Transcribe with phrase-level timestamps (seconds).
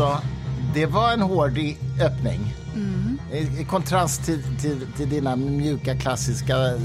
[0.00, 0.22] alltså,
[0.74, 1.58] det var en hård
[2.00, 2.54] öppning.
[3.32, 6.76] I, I kontrast till, till, till dina mjuka klassiska eh,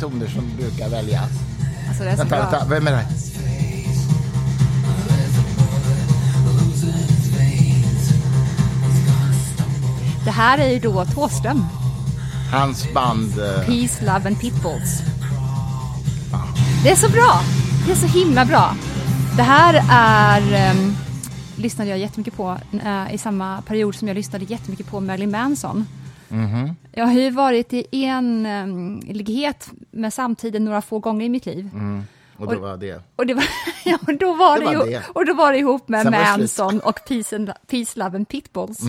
[0.00, 1.30] toner som brukar väljas.
[1.88, 2.50] Alltså det är så Vänta, bra.
[2.50, 3.06] vänta, vem är det?
[10.24, 11.64] Det här är ju då Thåström.
[12.52, 13.38] Hans band...
[13.38, 15.02] eh, Peace, Love and Pitbulls.
[16.82, 17.40] Det är så bra!
[17.86, 18.74] Det är så himla bra.
[19.36, 20.70] Det här är...
[20.70, 20.96] Um,
[21.60, 25.86] lyssnade jag jättemycket på eh, i samma period som jag lyssnade jättemycket på Marilyn Manson.
[26.28, 26.74] Mhm.
[26.92, 31.70] Jag har ju varit i enlighet med samtiden några få gånger i mitt liv.
[31.74, 32.02] Mm.
[32.36, 33.02] och då var det...
[33.16, 33.44] Och, det var,
[33.84, 35.02] ja, och, då var Det det var ju, det.
[35.08, 36.10] och då var det ihop med.
[36.10, 38.80] Manson och Peace, and, Peace, Love and Pitbulls.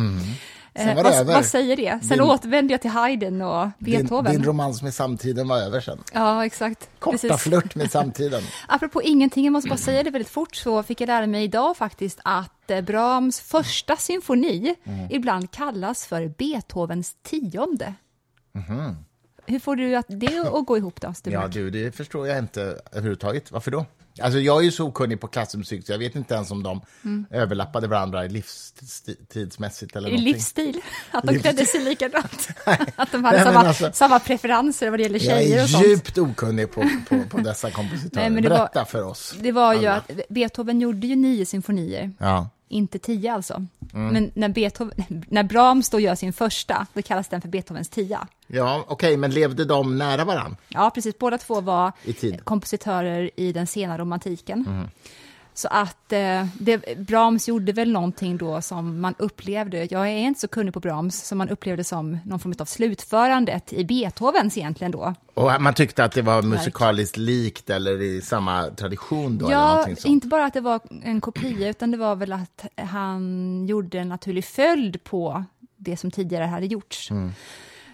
[0.76, 1.34] Sen Eh, var det vad, över.
[1.34, 2.00] vad säger det?
[2.02, 4.32] Sen Din- återvände jag till Haydn och Din, Beethoven.
[4.32, 6.00] din romans med samtiden var över sen.
[6.14, 6.90] ja, exakt.
[7.00, 7.42] Korta Precis.
[7.42, 8.42] flört med samtiden.
[8.68, 11.78] Apropå ingenting, jag måste bara säga det väldigt fort, så fick jag lära mig idag
[11.78, 15.08] faktiskt att eh, Brahms första symfoni Mm.
[15.12, 17.94] ibland kallas för Beethovens tionde.
[19.46, 21.34] Hur får du att det att gå ihop då, Stuart?
[21.34, 23.52] Ja, du, det förstår jag inte överhuvudtaget.
[23.52, 23.86] Varför då?
[24.22, 26.82] Alltså, jag är ju så okunnig på klassmusik så jag vet inte ens om de
[27.30, 30.18] överlappade varandra livstidsmässigt eller Mm.
[30.18, 30.34] I någonting.
[30.34, 30.82] livsstil,
[31.12, 31.52] att de Livsstil.
[31.54, 32.48] klädde sig likadant.
[32.96, 35.70] att de hade Nej, samma, alltså- samma preferenser vad det gäller Jag tjejer är och
[35.70, 35.88] sånt.
[35.88, 38.22] djupt okunnig på, på, på dessa kompositörer.
[38.22, 39.36] Nej, men det var- Berätta för oss.
[39.42, 39.96] Det var ju alla.
[39.96, 42.50] att Beethoven gjorde ju nio symfonier, Ja.
[42.72, 43.66] Inte tio alltså.
[43.94, 44.14] Mm.
[44.14, 48.28] Men när, Beethoven, när Brahms då gör sin första, då kallas den för Beethovens tia.
[48.48, 50.56] Ja, okej, men levde de nära varann?
[50.68, 51.18] Ja, precis.
[51.18, 54.66] Båda två var I kompositörer i den sena romantiken.
[54.68, 54.90] Mm.
[55.62, 60.40] Så att eh, det, Brahms gjorde väl någonting då som man upplevde, jag är inte
[60.40, 64.92] så kunnig på Brahms, som man upplevde som någon form av slutförandet i Beethovens egentligen
[64.92, 65.14] då.
[65.34, 69.52] Och man tyckte att det var musikaliskt likt eller i samma tradition då?
[69.52, 74.00] Ja, inte bara att det var en kopia, utan det var väl att han gjorde
[74.00, 75.44] en naturlig följd på
[75.78, 77.12] det som tidigare hade gjorts.
[77.12, 77.32] Mm.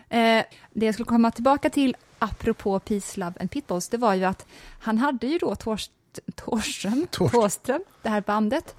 [0.09, 4.25] Eh, det jag skulle komma tillbaka till, apropå Peace, Love and Pitbulls, det var ju
[4.25, 4.45] att
[4.79, 5.91] han hade ju då Torst,
[6.35, 8.75] Torström, Torst- Thåström, det här bandet,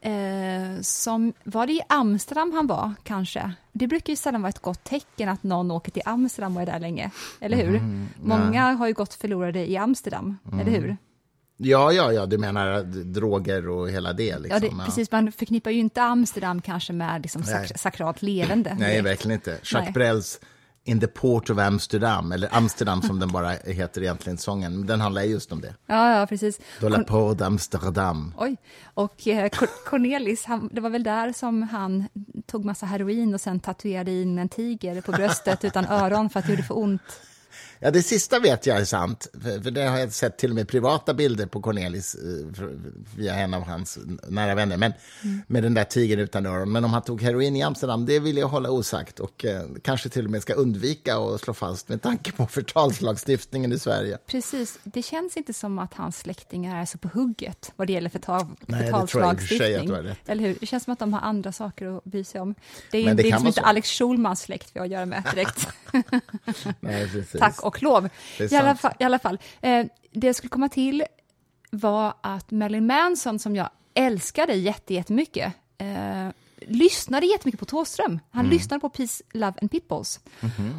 [0.00, 3.52] eh, som, var det i Amsterdam han var, kanske?
[3.72, 6.66] Det brukar ju sällan vara ett gott tecken att någon åker till Amsterdam och är
[6.66, 7.10] där länge,
[7.40, 7.76] eller hur?
[7.76, 10.96] Mm, Många har ju gått förlorade i Amsterdam, eller hur?
[11.62, 14.38] Ja, ja, ja, du menar droger och hela det?
[14.38, 14.60] Liksom.
[14.62, 15.12] Ja, det, precis.
[15.12, 18.76] Man förknippar ju inte Amsterdam kanske med liksom sak, sakralt levande.
[18.78, 19.50] Nej, verkligen inte.
[19.50, 19.92] Jacques Nej.
[19.92, 20.40] Brels
[20.84, 24.86] In the Port of Amsterdam, eller Amsterdam som den bara heter egentligen, sången.
[24.86, 25.74] Den handlar just om det.
[25.86, 26.60] Ja, ja, precis.
[26.80, 28.32] De la Port d'Amsterdam.
[28.38, 28.56] Oj,
[28.94, 32.04] och eh, Cor- Cornelis, han, det var väl där som han
[32.46, 36.46] tog massa heroin och sen tatuerade in en tiger på bröstet utan öron för att
[36.46, 37.02] det gjorde för ont.
[37.78, 40.68] Ja, det sista vet jag är sant, för, det har jag sett till och med
[40.68, 42.68] privata bilder på Cornelis eh,
[43.16, 44.92] via en av hans nära vänner, men
[45.46, 46.72] med den där tigern utan öron.
[46.72, 50.08] Men om han tog heroin i Amsterdam, det vill jag hålla osagt och eh, kanske
[50.08, 54.18] till och med ska undvika att slå fast med tanke på förtalslagstiftningen i Sverige.
[54.26, 58.10] Precis, det känns inte som att hans släktingar är så på hugget vad det gäller
[58.10, 59.90] förtal, Nej, det tror förtalslagstiftning.
[59.90, 60.28] har rätt.
[60.28, 60.56] Eller hur?
[60.60, 62.54] Det känns som att de har andra saker att bry sig om.
[62.90, 63.60] Det är, Men det det är liksom inte.
[63.60, 65.68] Alex Schulmans släkt vi har att göra med direkt.
[66.80, 67.39] Nej, precis.
[67.40, 68.08] Tack och lov.
[68.38, 69.38] I alla fall, i alla fall.
[69.60, 71.04] Eh, det jag skulle komma till
[71.70, 76.28] var att Marilyn Manson, som jag älskade jätte- jättemycket, eh,
[76.66, 78.18] lyssnade jättemycket på Thåström.
[78.30, 78.52] Han Mm.
[78.56, 80.20] lyssnade på Peace, Love and Pitbulls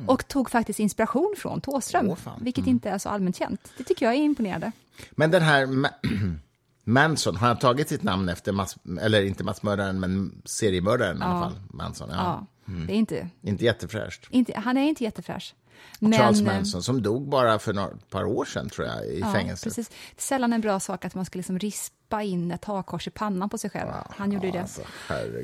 [0.08, 2.10] och tog faktiskt inspiration från Thåström.
[2.10, 2.40] Åh, fan.
[2.44, 3.72] vilket inte är så allmänt känt.
[3.78, 4.72] Det tycker jag är imponerande.
[5.12, 5.90] Men den här Ma-
[6.84, 11.40] Manson, har han tagit sitt namn efter, mass, eller inte massmördaren, men seriemördaren i alla
[11.40, 11.60] fall?
[11.70, 12.16] Manson, ja.
[12.18, 14.28] Ja, det är inte, Inte jättefräscht.
[14.30, 15.54] inte, han är inte jättefräsch.
[16.18, 19.34] Charles eh, Manson, som dog bara för några par år sedan, tror jag, i Ja,
[19.34, 19.64] fängelse.
[19.64, 19.90] precis.
[19.90, 23.10] Det är sällan en bra sak att man ska liksom rispa in ett hakkors i
[23.10, 23.90] pannan på sig själv.
[24.10, 24.60] Han gjorde ju det.
[24.62, 24.82] Alltså.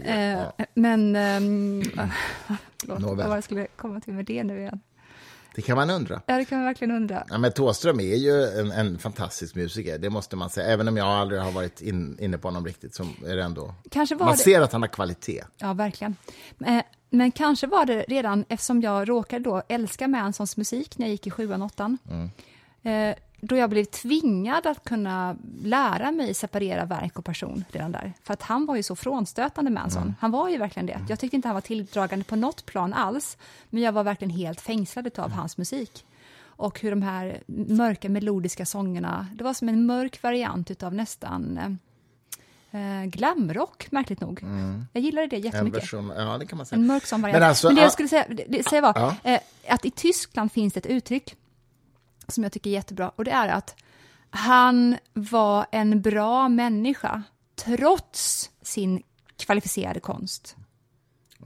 [0.06, 0.54] Eh, ja.
[0.74, 1.16] Men...
[1.16, 1.82] ehm,
[2.82, 3.30] förlåt, Nåväl.
[3.30, 4.80] vad skulle komma till med det nu igen?
[5.56, 6.22] Det kan man undra.
[6.26, 7.26] Ja, det kan man verkligen undra.
[7.30, 10.68] Ja, men Thåström är ju en, en fantastisk musiker, det måste man säga.
[10.68, 13.76] Även om jag aldrig har varit in, inne på honom riktigt, så är det ändå...
[13.92, 14.44] Kanske var Man det...
[14.44, 15.44] ser att han har kvalitet.
[15.58, 16.16] Ja, verkligen.
[16.66, 21.12] Eh, Men kanske var det redan, eftersom jag råkade då älska Mansons musik när jag
[21.12, 21.98] gick i sjuan, åttan,
[22.84, 28.14] eh, då jag blev tvingad att kunna lära mig separera verk och person redan där.
[28.24, 30.16] För att han var ju så frånstötande, Manson.
[30.20, 31.00] Han var ju verkligen det.
[31.10, 33.38] Jag tyckte inte han var tilldragande på något plan alls,
[33.70, 36.06] men jag var verkligen helt fängslad av hans musik.
[36.60, 41.78] Och hur de här mörka melodiska sångerna, det var som en mörk variant av nästan
[42.72, 44.44] eh, glamrock, märkligt nog.
[44.94, 45.84] Jag gillade det En jättemycket.
[45.84, 46.80] version, ja, det kan man säga.
[46.80, 47.34] En mörk sån variant.
[47.34, 47.82] Men Men, alltså, det ja.
[47.82, 48.94] jag skulle säga, det, det, säga var
[49.24, 49.32] Ja.
[49.32, 51.36] eh, att i Tyskland finns det ett uttryck
[52.28, 53.76] som jag tycker är jättebra och det är att
[54.30, 57.24] han var en bra människa
[57.56, 59.04] trots sin
[59.38, 60.56] kvalificerade konst.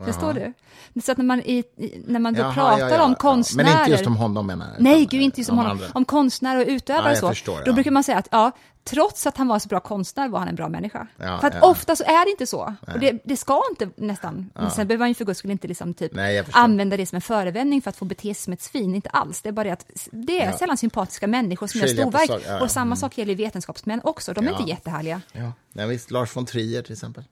[0.06, 0.54] Förstår du?
[1.02, 1.64] Så att när man, i,
[2.06, 3.16] när man då Jaha, pratar ja, ja, om ja.
[3.18, 3.68] konstnärer...
[3.70, 4.82] Men inte just om honom menar jag.
[4.84, 5.72] Nej, gud, inte just om honom.
[5.72, 5.86] andra.
[5.94, 7.30] Om konstnärer och utövare Ja, jag så.
[7.30, 7.74] förstår, Då ja.
[7.74, 8.52] brukar man säga att ja,
[8.84, 11.08] trots att han var så bra konstnär var han en bra människa.
[11.18, 11.70] Ja, för att ja.
[11.70, 12.74] ofta så är det inte så.
[12.94, 14.50] Och det, det ska inte nästan.
[14.56, 17.16] Men sen behöver man ju för guds skull inte liksom typ Nej, använda det som
[17.16, 18.96] en förevändning för att få bete sig som ett svin.
[18.96, 19.42] Inte alls.
[19.42, 20.58] Det är bara det att det är Ja.
[20.58, 22.28] sällan sympatiska människor som gör Skilja storverk.
[22.28, 22.62] sak- ja, ja.
[22.64, 24.34] Och samma sak gäller vetenskapsmän också.
[24.34, 24.58] De är Ja.
[24.60, 25.22] inte jättehärliga.
[25.34, 26.12] Ja, nej, visst.
[26.12, 27.24] Lars von Trier till exempel.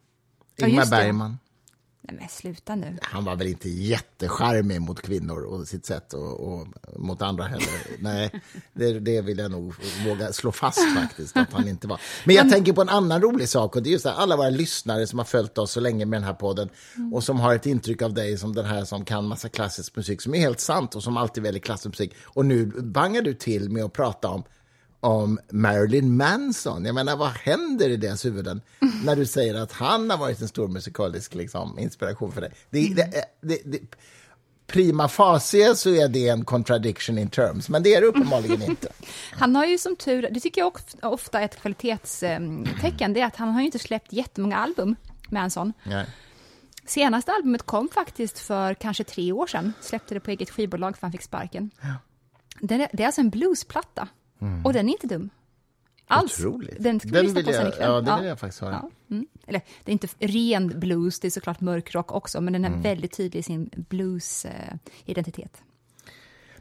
[0.56, 0.86] Ja, Ingmar.
[0.86, 1.38] Bergman.
[2.12, 2.98] Nej men sluta nu.
[3.02, 7.70] Han var väl inte jättecharmig mot kvinnor och sitt sätt och, och mot andra heller.
[8.00, 8.42] Nej,
[8.74, 9.74] det, det vill jag nog
[10.06, 12.02] våga slå fast faktiskt att han inte var.
[12.26, 14.50] Men jag tänker på en annan rolig sak och det är just det, alla våra
[14.50, 16.70] lyssnare som har följt oss så länge med den här podden
[17.14, 20.22] och som har ett intryck av dig som den här som kan massa klassisk musik
[20.22, 22.16] som är helt sant och som alltid väljer klassisk musik.
[22.24, 24.44] Och nu bangar du till med att prata om
[25.00, 26.86] om Marilyn Manson.
[26.86, 28.62] Jag menar, vad händer i deras huvuden
[29.06, 32.52] när du säger att han har varit en stor musikalisk liksom, inspiration för dig?
[32.70, 33.80] Det, det, det, det,
[34.68, 38.88] prima facie så är det en contradiction in terms, men det är det uppenbarligen inte.
[39.32, 43.26] Han har ju som tur, det tycker jag of- ofta är ett kvalitetstecken, det är
[43.26, 44.96] att han har ju inte släppt jättemånga album,
[45.30, 45.74] Manson.
[45.84, 46.06] Nej.
[46.86, 51.02] Senaste albumet kom faktiskt för kanske tre år sedan, släppte det på eget skivbolag för
[51.02, 51.72] han fick sparken.
[52.62, 54.08] Det, är, det är alltså en bluesplatta,
[54.66, 55.30] och den är inte dum.
[56.12, 56.40] Alls.
[56.40, 56.52] Mm.
[56.54, 56.76] Otroligt.
[56.84, 57.90] Den ska vi Den lyssna vill på sen jag- ikväll.
[57.90, 58.72] ja, den vill jag faktiskt höra.
[58.84, 59.28] Ja, mm.
[59.48, 62.82] Eller, det är inte ren blues, det är såklart mörkrock också, men den är Mm.
[62.82, 65.62] väldigt tydlig i sin blues-identitet.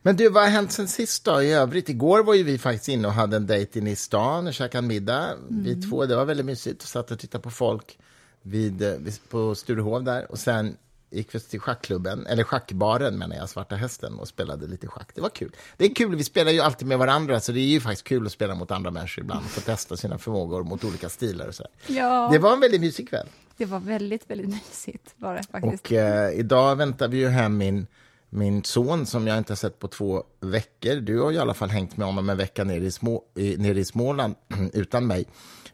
[0.03, 1.89] Men du, vad har hänt sen sist då i övrigt?
[1.89, 4.79] Igår var ju vi faktiskt inne och hade en dejt inne i stan och käkade
[4.79, 5.29] en middag.
[5.49, 6.83] Vi två, det var väldigt mysigt.
[6.83, 7.99] och satt och tittade på folk
[8.43, 10.31] vid, eh, vid, på Sturehov där.
[10.31, 10.77] Och sen
[11.11, 15.11] gick vi till schackklubben, eller schackbaren menar jag, Svarta Hästen och spelade lite schack.
[15.15, 15.57] Det var kul.
[15.77, 18.27] Det är kul, vi spelar ju alltid med varandra så det är ju faktiskt kul
[18.27, 21.55] att spela mot andra människor ibland och få testa sina förmågor mot olika stilar och
[21.55, 21.67] så.
[21.87, 22.29] Ja.
[22.33, 23.27] Det var en väldigt mysig kväll.
[23.57, 25.85] Det var väldigt, väldigt mysigt var det faktiskt.
[25.87, 27.87] Och eh, idag väntar vi ju hem min,
[28.31, 30.95] min son som jag inte har sett på två veckor.
[30.97, 33.79] Du har i alla fall hängt med honom en vecka nere i, små, i, nere
[33.79, 34.35] i Småland
[34.73, 35.27] utan mig.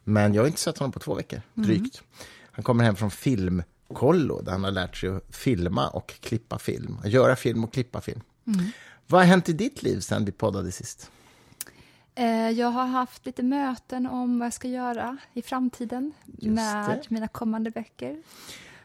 [0.05, 2.03] Men jag har inte sett honom på två veckor, drygt.
[2.53, 3.11] Han kommer hem från
[3.94, 6.99] Filmkollo där han har lärt sig att filma och klippa film.
[7.05, 8.20] Att göra film och klippa film.
[9.06, 11.11] Vad har hänt i ditt liv sen vi poddade sist?
[12.14, 17.02] Eh, Jag har haft lite möten om vad jag ska göra i framtiden med det.
[17.11, 18.23] mina kommande böcker.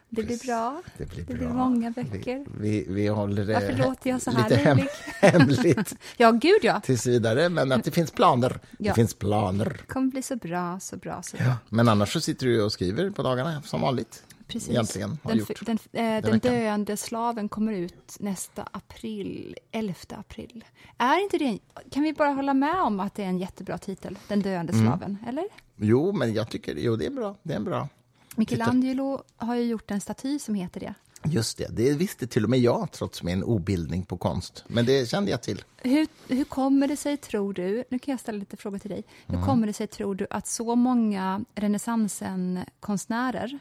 [0.08, 0.82] Det blir bra.
[0.98, 2.46] Det blir, Det blir många böcker.
[2.60, 4.88] Vi, vi, vi håller det Varför låter jag så lite här hem, rolig?
[5.20, 6.80] hemligt Ja, gud ja.
[6.80, 8.58] tills vidare, men att det finns planer.
[8.78, 8.94] Det Ja.
[8.94, 9.64] finns planer.
[9.86, 11.52] Det kommer bli så bra, så bra, så bra.
[11.68, 14.22] Men annars så sitter du och skriver på dagarna som vanligt.
[14.50, 14.70] Precis.
[14.70, 15.66] Egentligen har den, gjort.
[15.66, 16.38] den, eh, den veckan.
[16.38, 20.64] döende slaven kommer ut nästa april, 11 april.
[20.98, 21.58] Är inte det, en-
[21.90, 24.86] kan vi bara hålla med om att det är en jättebra titel, Den döende Mm.
[24.86, 25.44] slaven, eller?
[25.76, 27.36] Jo, men jag tycker jo, det är bra.
[27.42, 27.88] Det är bra.
[28.36, 30.94] Michelangelo har ju gjort en staty som heter det.
[31.24, 34.64] Just det, det visste till och med jag trots min obildning på konst.
[34.68, 35.62] Men det kände jag till.
[35.76, 39.04] Hur, hur kommer det sig, tror du, nu kan jag ställa lite frågor till dig.
[39.26, 39.46] Hur Mm.
[39.46, 43.58] kommer det sig, tror du, att så många renässansen-konstnärer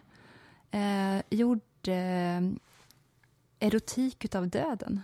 [0.71, 2.41] eh, gjorde eh,
[3.67, 5.01] erotik utav döden?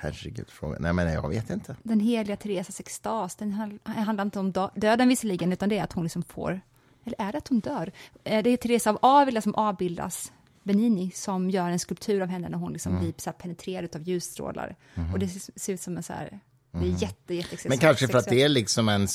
[0.00, 0.76] Herregud, fråga.
[0.80, 1.76] Nej, men jag vet inte.
[1.82, 5.84] Den heliga Teresas extas, den handl- handlar inte om dö- döden visserligen, utan det är
[5.84, 6.60] att hon liksom får,
[7.04, 7.92] eller är det att hon dör?
[8.24, 10.32] Eh, Det är Teresa av Avila som avbildas,
[10.62, 14.76] Benini, som gör en skulptur av henne när hon liksom blir så penetrerad av ljusstrålar.
[15.12, 16.40] Och det ser ser ut som en så här,
[16.80, 19.08] det är jätte, jätte Men kanske för att det är liksom en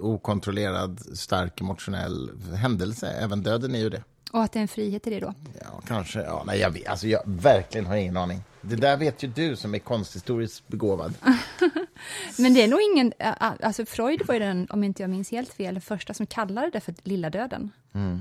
[0.00, 3.08] okontrollerad, stark emotionell händelse.
[3.08, 4.02] Även döden är ju det.
[4.32, 5.34] Och att det är en frihet i det då.
[5.60, 6.22] Ja, kanske.
[6.22, 8.42] Ja, nej, jag, vet, alltså, jag verkligen har ingen aning.
[8.60, 11.14] Det där vet ju du som är konsthistoriskt begåvad.
[12.38, 15.52] Men det är nog ingen, alltså Freud var ju den, om inte jag minns helt
[15.52, 17.70] fel, den första som kallade det för lilla döden.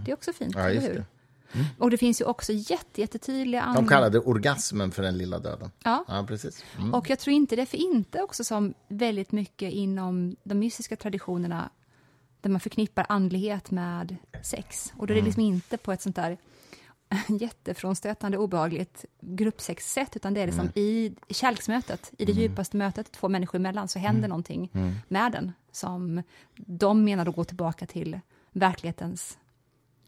[0.06, 0.66] Det är också fint, Mm.
[0.66, 0.94] Ja, eller hur?
[0.96, 1.06] det.
[1.78, 3.90] Och det finns ju också jätte, jättetydliga De andra...
[3.96, 5.72] kallade orgasmen för den lilla döden.
[5.84, 6.06] Ja.
[6.08, 6.64] Ja, precis.
[6.78, 6.94] Mm.
[6.94, 10.96] Och jag tror inte det är för inte också som väldigt mycket inom de mystiska
[10.96, 11.70] traditionerna
[12.42, 14.94] där man förknippar andlighet med sex.
[14.98, 15.24] Och då är Mm.
[15.24, 16.38] det liksom inte på ett sånt där
[17.40, 20.72] jättefrånstötande, obehagligt gruppsexsätt, utan det är liksom Mm.
[20.76, 24.06] i kärleksmötet, i det djupaste mötet två människor emellan, så Mm.
[24.12, 24.70] händer någonting
[25.08, 26.24] med den som
[26.56, 28.20] de menar då går tillbaka till
[28.52, 29.38] verklighetens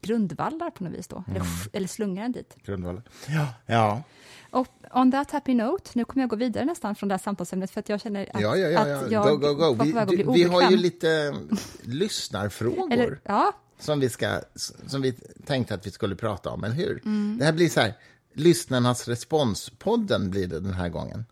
[0.06, 1.50] grundvallar på något vis då, eller, Mm.
[1.72, 2.56] eller slungar den dit.
[2.64, 3.02] Grundvalen.
[3.28, 3.46] Ja.
[3.66, 4.02] ja.
[4.50, 7.70] Och on that happy note, nu kommer jag gå vidare nästan från det här samtalsämnet
[7.70, 9.06] för att jag känner att, Ja, ja, ja, att ja.
[9.10, 9.84] jag Go, go, go.
[9.84, 10.78] Vi, att bli du, vi har ju obekväm.
[10.80, 11.34] lite
[11.82, 14.40] lyssnarfrågor Eller, ja, som, vi ska,
[14.86, 15.12] som vi
[15.46, 17.02] tänkte att vi skulle prata om, eller hur?
[17.04, 17.36] Mm.
[17.38, 17.94] Det här blir så här,
[18.34, 21.24] lyssnarnas responspodden blir det den här gången.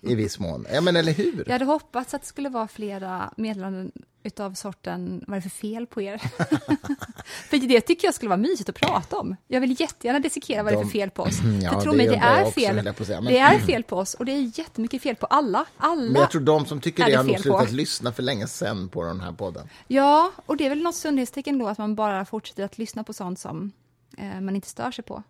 [0.00, 0.66] I viss mån.
[0.72, 1.42] Ja, men eller hur?
[1.46, 3.92] jag hade hoppats att det skulle vara flera meddelanden
[4.24, 6.18] utav sorten, vad är det för fel på er?
[7.50, 9.36] för det tycker jag skulle vara mysigt att prata om.
[9.48, 11.38] Jag vill jättegärna dissekera vad det är för fel på oss.
[11.62, 12.94] Ja, för tro det mig, det är fel.
[13.06, 15.64] säga, men- Det är fel på oss och det är jättemycket fel på alla.
[15.76, 16.12] Alla.
[16.12, 17.74] Men jag tror de som tycker det har nog slutat på.
[17.74, 19.68] lyssna för länge sedan på den här podden.
[19.86, 23.12] Ja, och det är väl något sundhetstecken då att man bara fortsätter att lyssna på
[23.12, 23.72] sånt som
[24.18, 25.22] eh, man inte stör sig på.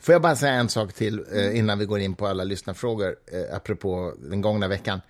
[0.00, 3.16] Får jag bara säga en sak till eh, innan vi går in på alla lyssnarfrågor,
[3.32, 5.00] eh, apropå den gångna veckan.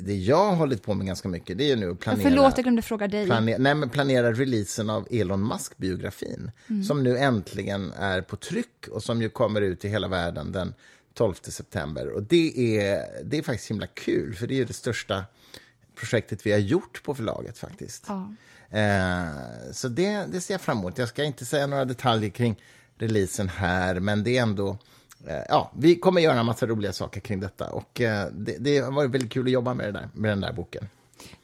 [0.00, 2.22] Det jag har hållit på med ganska mycket, det är nu att planera...
[2.22, 3.26] Förlåt, jag glömde fråga dig.
[3.26, 6.50] Plane- nej, men planera releasen av Elon Musk-biografin
[6.88, 10.74] som nu äntligen är på tryck och som ju kommer ut till hela världen den
[11.14, 12.08] 12 september.
[12.08, 15.24] Och det är, det är faktiskt himla kul, för det är det största
[15.94, 18.04] projektet vi har gjort på förlaget faktiskt.
[18.08, 18.34] Ja.
[18.78, 20.98] Eh, så det, det ser jag fram emot.
[20.98, 22.62] Jag ska inte säga några detaljer kring
[22.98, 24.78] releasen här, men det är ändå...
[25.26, 28.78] Eh, ja, vi kommer göra en massa roliga saker kring detta och eh, det, det
[28.78, 30.88] har varit väldigt kul att jobba med, det där, med den där boken.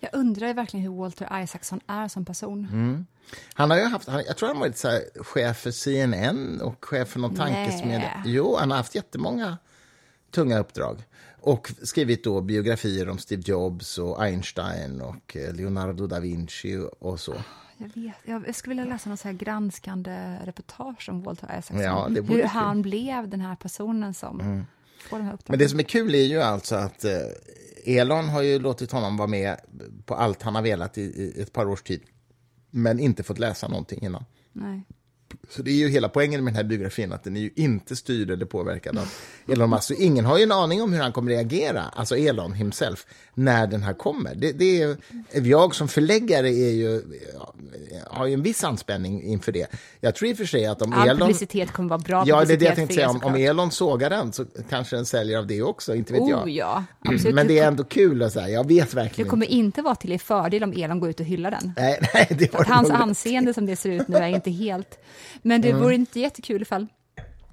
[0.00, 2.68] Jag undrar verkligen hur Walter Isaacson är som person.
[2.72, 3.06] Mm.
[3.54, 6.60] Han har ju haft, han, jag tror han har varit så här, chef för CNN
[6.60, 8.22] och chef för någon tankesmedja.
[8.26, 9.58] Jo, han har haft jättemånga
[10.30, 11.02] tunga uppdrag.
[11.40, 17.20] Och skrivit då biografier om Steve Jobs och Einstein och eh, Leonardo da Vinci och
[17.20, 17.34] så.
[17.78, 18.14] Jag, vet,
[18.46, 21.80] jag skulle vilja läsa något så här granskande reportage om Walter Isaacson.
[21.80, 22.34] Ja, det hur.
[22.34, 22.48] Mm.
[22.48, 24.64] han blev den här personen som
[25.08, 25.58] får de här Men uppdragen.
[25.58, 27.12] det som är kul är ju alltså att eh,
[27.86, 29.56] Elon har ju låtit honom vara med
[30.06, 32.02] på allt han har velat i, i ett par års tid.
[32.70, 34.24] Men inte fått läsa någonting innan.
[34.52, 34.82] Nej.
[35.48, 37.96] Så det är ju hela poängen med den här biografin, att den är ju inte
[37.96, 39.12] styrd eller påverkad av
[39.48, 39.82] Elon Musk.
[39.82, 43.06] Så ingen har ju en aning om hur han kommer reagera, alltså Elon himself,
[43.38, 44.34] när den här kommer.
[44.34, 44.96] Det, det är,
[45.32, 47.02] jag som förläggare är ju,
[48.06, 49.66] har ju en viss anspänning inför det.
[50.00, 51.18] Jag tror i och för sig att om All Elon...
[51.18, 53.10] publicitet kommer vara bra Ja, det är det jag tänkte för säga.
[53.10, 53.34] Om, om.
[53.34, 56.44] Elon sågar den så kanske den säljer av det också, inte vet jag.
[56.44, 57.34] Oh ja, absolut.
[57.34, 60.12] Men det är ändå kul att säga, jag vet det verkligen kommer inte vara till
[60.12, 61.72] er fördel om Elon går ut och hyllar den.
[61.76, 64.50] Nej, nej, det har Att du hans anseende som det ser ut nu är inte
[64.50, 64.98] helt...
[65.42, 65.76] Men Mm.
[65.76, 66.86] det vore inte jättekul ifall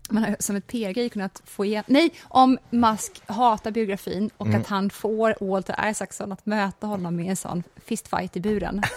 [0.09, 1.83] man har som ett PR-grej kunnat få igen...
[1.87, 4.61] Nej, om Musk hatar biografin och Mm.
[4.61, 8.81] att han får Walter Isaacson att möta honom med en sån fistfight i buren.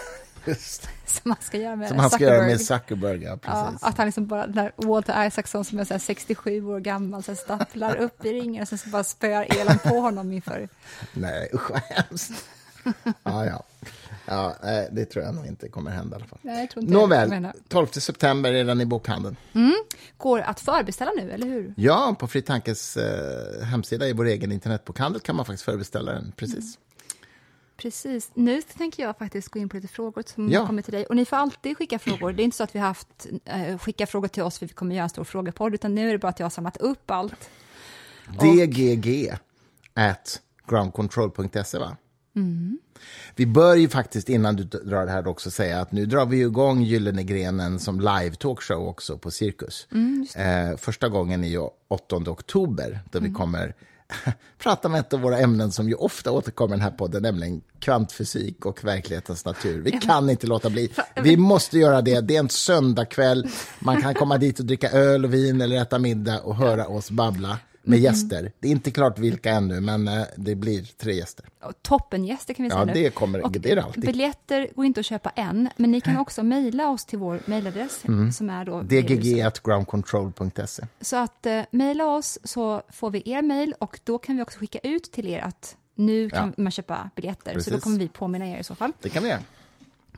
[1.05, 3.19] Som han ska göra med Som han ska göra med Zuckerberg.
[3.19, 6.65] Zuckerberg, ja, Ja, att han liksom bara, när Walter Isaacson som är så här 67
[6.65, 10.31] år gammal så stapplar upp i ringen och sen så bara spöar Elon på honom
[10.31, 10.69] inför...
[11.13, 12.31] Nej, usch vad hemskt.
[13.23, 13.63] Ja, ja.
[14.29, 16.39] Ja nej, det tror jag nog inte kommer hända i alla fall.
[16.41, 17.53] Nej, jag tror inte Nåväl, menar.
[17.67, 19.35] 12 september är den i bokhandeln.
[20.17, 21.73] Går att förbeställa nu, eller hur?
[21.77, 26.31] Ja, på Fri Tankes eh, hemsida i vår egen internetbokhandel kan man faktiskt förbeställa den.
[26.35, 26.77] Precis.
[27.77, 28.31] Precis.
[28.33, 30.67] Nu tänker jag faktiskt gå in på lite frågor som Ja.
[30.67, 31.05] kommer till dig.
[31.05, 32.33] Och ni får alltid skicka frågor.
[32.33, 34.73] Det är inte så att vi har haft eh, skicka frågor till oss för vi
[34.73, 37.11] kommer göra en stor frågepodd, utan nu är det bara att jag har samlat upp
[37.11, 37.49] allt.
[38.41, 39.31] DGG
[39.93, 41.97] at groundcontrol.se, va?
[43.35, 46.41] Vi bör ju faktiskt, innan du drar det här, också säga att nu drar vi
[46.41, 49.87] igång Gyllene grenen som live talkshow också på Cirkus.
[50.35, 53.73] eh, första gången är ju 8 oktober, då vi kommer
[54.57, 57.61] prata med ett av våra ämnen som ju ofta återkommer i den här podden, nämligen
[57.79, 59.81] kvantfysik och verklighetens natur.
[59.81, 60.91] Vi kan inte låta bli.
[61.23, 62.21] Vi måste göra det.
[62.21, 63.47] Det är en söndagkväll.
[63.79, 67.11] Man kan komma dit och dricka öl och vin eller äta middag och höra oss
[67.11, 67.57] babbla
[67.89, 68.51] med gäster.
[68.59, 71.45] Det är inte klart vilka ännu, men eh, det blir tre gäster.
[71.81, 72.93] Toppengäster kan vi säga Ja, nu.
[72.93, 74.05] det kommer- och det är det alltid.
[74.05, 78.05] Biljetter går inte att köpa än, men ni kan också mejla oss till vår mejladress
[78.07, 78.31] Mm.
[78.31, 80.83] som är då DGG at groundcontrol.se.
[81.01, 84.59] Så att eh, mejla oss så får vi er mejl och då kan vi också
[84.59, 87.51] skicka ut till er att nu kan man köpa biljetter.
[87.51, 87.83] Så då Precis.
[87.83, 88.91] kommer vi påminna er i så fall.
[89.01, 89.39] Det kan vi göra.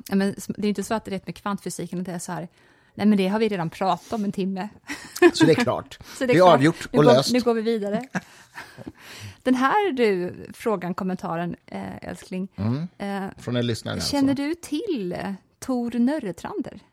[0.10, 2.20] Ja, men det är inte så att det är rätt med kvantfysiken att det är
[2.20, 2.48] så här,
[2.94, 4.70] nej men det har vi redan pratat om en timme.
[5.34, 6.00] Så det är klart.
[6.18, 6.54] Så det är klart.
[6.54, 7.34] avgjort nu och går, löst.
[7.34, 8.08] Nu går vi vidare.
[9.44, 12.48] Den här du, frågan, kommentaren, eh, älskling.
[12.98, 14.02] Eh, Från en lyssnare.
[14.02, 14.44] känner alltså.
[14.44, 16.80] du till Tor Nörretrander?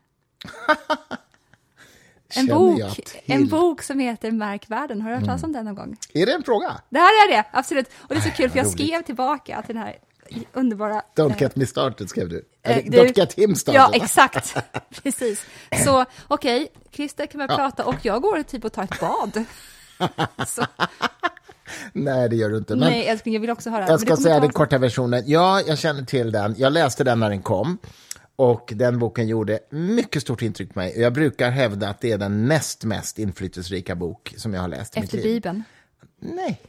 [2.35, 5.01] En bok, en bok som heter Märk världen.
[5.01, 5.97] Har du hört talas om den någon gång?
[6.13, 6.81] Är det en fråga?
[6.89, 7.87] Det här är det, absolut.
[7.97, 8.79] Och det är så kul, för jag Roligt.
[8.79, 9.97] skrev tillbaka till den här
[10.53, 11.01] underbara...
[11.15, 12.45] Don't eh, get me started, skrev du.
[12.63, 13.79] eh, Eller, du- Don't get him started.
[13.81, 14.55] Ja, exakt.
[15.03, 15.45] Precis.
[15.85, 17.55] Så okej, Christer kan börja Ja.
[17.57, 19.43] prata och jag går typ och tar ett bad.
[20.47, 20.65] så,
[21.93, 22.75] Nej, det gör du inte.
[22.75, 23.87] Men nej, älskling, jag vill också höra.
[23.87, 25.23] Jag ska säga den korta versionen.
[25.27, 26.55] Ja, jag känner till den.
[26.57, 27.77] Jag läste den när den kom.
[28.35, 30.99] Och den boken gjorde mycket stort intryck på mig.
[31.01, 34.97] Jag brukar hävda att det är den näst mest inflytelserika bok som jag har läst
[34.97, 35.33] i Efter mitt liv.
[35.33, 35.63] Bibeln.
[36.19, 36.61] Nej,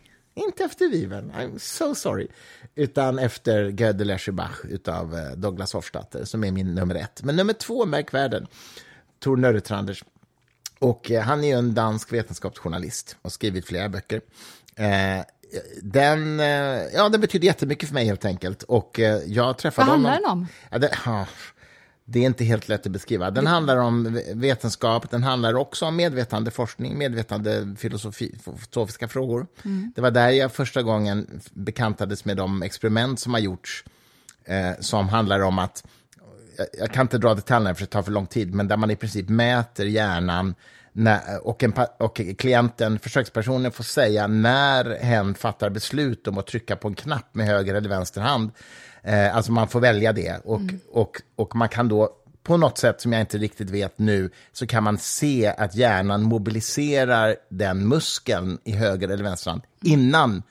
[0.47, 1.33] inte efter Bibeln.
[1.33, 2.29] I'm so sorry.
[2.75, 7.23] Utan efter Gödel Escherbach utav eh, Douglas Hofstadter, som är min nummer ett.
[7.23, 8.47] Men nummer två, märk världen,
[9.19, 10.05] Tor Nörretranders.
[10.79, 14.21] Och eh, han är ju en dansk vetenskapsjournalist och har skrivit flera böcker.
[14.77, 15.25] Eh,
[15.83, 16.39] den,
[16.95, 18.63] ja, den betyder jättemycket för mig helt enkelt.
[18.63, 20.47] Och jag träffade Vad handlar den om?
[20.71, 21.27] Ja, det, ja,
[22.13, 23.31] det är inte helt lätt att beskriva.
[23.31, 29.47] Den handlar om vetenskap, den handlar också om medvetandeforskning, medvetandefilosofiska frågor.
[29.95, 33.85] Det var där jag första gången bekantades med de experiment som har gjorts
[34.45, 35.85] eh, som handlar om att,
[36.59, 38.91] jag, jag kan inte dra detaljerna för det tar för lång tid, men där man
[38.91, 40.55] i princip mäter hjärnan
[40.93, 46.77] när, och, en, och klienten, försökspersonen, får säga när hen fattar beslut om att trycka
[46.77, 48.51] på en knapp med höger eller vänster hand.
[49.03, 50.41] Eh, alltså man får välja det.
[50.45, 50.61] Och,
[50.93, 52.11] och, och man kan då,
[52.43, 56.23] på något sätt som jag inte riktigt vet nu, så kan man se att hjärnan
[56.23, 60.43] mobiliserar den muskeln i höger eller vänster hand innan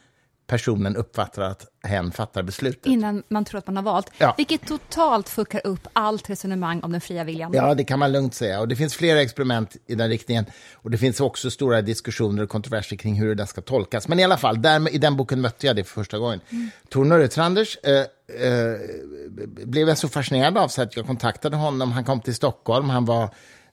[0.50, 2.86] personen uppfattar att hen fattar beslutet.
[2.86, 4.12] Innan man tror att man har valt.
[4.18, 4.34] Ja.
[4.38, 7.52] Vilket totalt fuckar upp allt resonemang om den fria viljan.
[7.54, 8.60] Ja, det kan man lugnt säga.
[8.60, 10.46] Och det finns flera experiment i den riktningen.
[10.74, 14.08] Och det finns också stora diskussioner och kontroverser kring hur det ska tolkas.
[14.08, 16.42] Men i alla fall, där, i den boken mötte jag det för första gången.
[16.50, 16.70] Mm.
[16.90, 18.80] Tor Nörretranders eh, eh,
[19.66, 21.92] blev jag så fascinerad av så att jag kontaktade honom.
[21.92, 23.30] Han kom till Stockholm, han var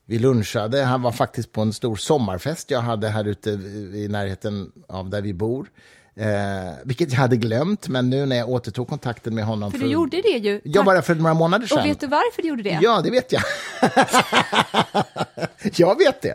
[0.08, 4.72] vi lunchade, han var faktiskt på en stor sommarfest jag hade här ute i närheten
[4.88, 5.66] av där vi bor.
[6.20, 9.72] Eh, vilket jag hade glömt, men nu när jag återtog kontakten med honom...
[9.72, 10.60] För du gjorde det ju.
[10.64, 11.78] Ja, bara för några månader sedan.
[11.78, 12.78] Och vet du varför du gjorde det?
[12.82, 13.42] Ja, det vet jag.
[15.76, 16.34] jag vet det.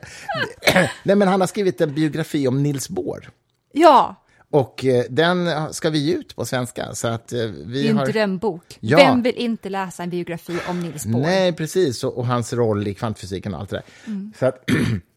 [1.04, 3.30] Nej, men han har skrivit en biografi om Nils Bohr.
[3.74, 4.16] Ja,
[4.52, 6.96] Och eh, den ska vi ge ut på svenska.
[6.96, 8.06] Så att, eh, vi det är en har...
[8.06, 8.78] drömbok.
[8.80, 8.98] Ja.
[8.98, 11.22] Vem vill inte läsa en biografi om Niels Bohr?
[11.22, 12.04] Nej, precis.
[12.04, 13.84] Och, och hans roll i kvantfysiken och allt det där.
[14.08, 14.34] Mm.
[14.40, 14.70] Så att,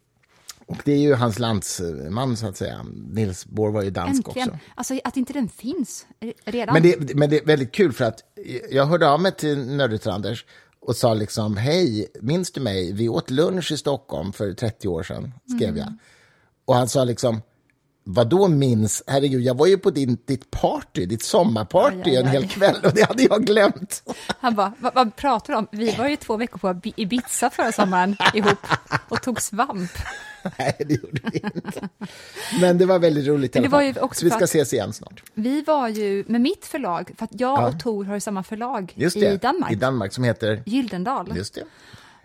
[0.67, 2.87] och det är ju hans landsman, så att säga.
[3.11, 4.49] Nils Bohr var ju dansk Äntligen.
[4.49, 4.61] också.
[4.75, 6.07] Alltså att inte den finns
[6.45, 6.73] redan.
[6.73, 8.21] Men det, men det är väldigt kul för att
[8.71, 10.45] jag hörde av mig till Nördigt-Anders
[10.81, 12.93] och sa liksom, hej, minns du mig?
[12.93, 15.97] Vi åt lunch i Stockholm för 30 år sedan, skrev jag.
[16.65, 17.43] Och han sa liksom,
[18.05, 19.03] vad då minns?
[19.07, 22.49] Herregud, jag var ju på din, ditt party, ditt sommarparty Aj, aj, en hel aj.
[22.49, 24.03] kväll och det hade jag glömt.
[24.41, 25.67] Han bara, vad, vad pratar du om?
[25.71, 28.59] Vi var ju två veckor på Ibiza förra sommaren ihop
[29.09, 29.91] och tog svamp.
[30.59, 31.89] Nej, det gjorde vi inte.
[32.61, 34.09] Men det var väldigt roligt i alla fall.
[34.15, 35.23] Så vi ska ses igen snart.
[35.35, 37.69] Vi var ju med mitt förlag, för att jag Ja.
[37.69, 40.63] och Tor har samma förlag Just det, i Danmark, I Danmark, som heter...
[40.67, 41.37] Gyldendal.
[41.37, 41.65] Just det.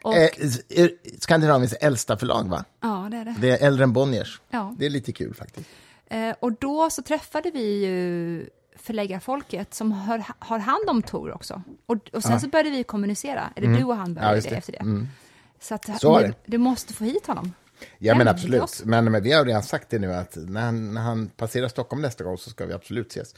[0.01, 0.29] Och, Eh,
[1.19, 2.65] Skandinaviens äldsta förlag, va?
[2.82, 3.36] ja, det är det.
[3.41, 4.41] Det är äldre än Bonniers.
[4.49, 4.75] Ja.
[4.79, 5.69] Det är lite kul faktiskt.
[6.08, 11.62] Eh, och då så träffade vi ju förläggarfolket som har, har hand om Tor också.
[11.86, 14.43] Och, och sen så började vi kommunicera, eller du och han började Mm.
[14.45, 14.55] Ja, det.
[14.58, 14.77] efter det.
[14.79, 15.08] Mm.
[15.62, 16.34] Så att Så det.
[16.45, 17.53] du måste få hit honom.
[17.98, 18.82] Ja, men absolut.
[18.86, 22.02] Men, men vi har redan sagt det nu, att när han, när han passerar Stockholm
[22.02, 23.36] nästa gång så ska vi absolut ses.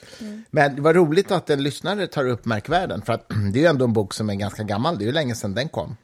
[0.50, 3.66] Men det var roligt att en lyssnare tar upp Märkvärlden, för att det är ju
[3.66, 4.98] ändå en bok som är ganska gammal.
[4.98, 5.98] Det är ju länge sedan den kom.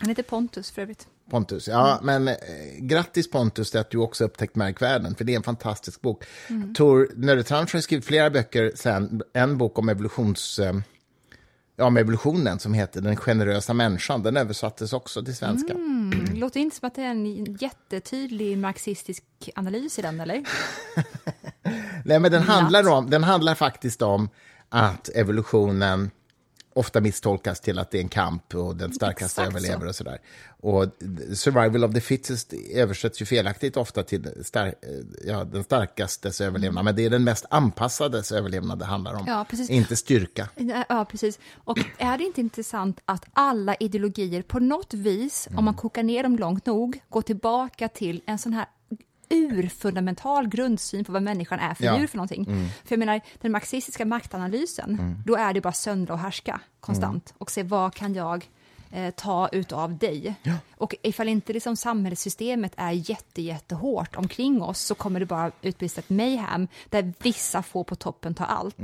[0.00, 1.06] Han heter Pontus för övrigt.
[1.30, 1.68] Pontus.
[1.68, 2.34] Ja, men eh,
[2.78, 6.24] grattis Pontus till att du också upptäckt Märkvärlden, för det är en fantastisk bok.
[6.74, 10.58] Tor Nörretrand har skrivit flera böcker sen, en bok om evolutions...
[10.58, 10.74] Eh,
[11.76, 14.22] ja, om evolutionen som heter Den generösa människan.
[14.22, 15.72] Den översattes också till svenska.
[15.72, 16.24] Mm.
[16.30, 20.44] Det låter inte som att det är en jättetydlig marxistisk analys i den, eller?
[22.04, 24.28] Nej, men den handlar, om, den handlar faktiskt om
[24.68, 26.10] att evolutionen
[26.74, 29.58] ofta misstolkas till att det är en kamp och den starkaste Exakt så.
[29.58, 30.18] överlever och sådär.
[30.60, 30.84] Och
[31.34, 34.74] survival of the fittest översätts ju felaktigt ofta till star
[35.26, 39.44] ja, den starkastes överlevnad, men det är den mest anpassades överlevnad det handlar om, Mm.
[39.58, 40.48] Ja, inte styrka.
[40.88, 41.38] Ja, precis.
[41.64, 46.22] Och är det inte intressant att alla ideologier på något vis, om man kokar ner
[46.22, 48.66] dem långt nog, går tillbaka till en sån här
[49.30, 51.98] urfundamental grundsyn på vad människan är för Ja.
[51.98, 52.44] djur för någonting.
[52.84, 57.50] För jag menar, den marxistiska maktanalysen, då är det bara söndra och härska konstant och
[57.50, 58.48] se vad kan jag
[58.90, 60.34] eh, ta utav dig.
[60.76, 65.98] Och ifall inte liksom samhällssystemet är jätte, jättehårt omkring oss så kommer det bara utbrista
[66.00, 68.76] ett mayhem där vissa få på toppen tar allt.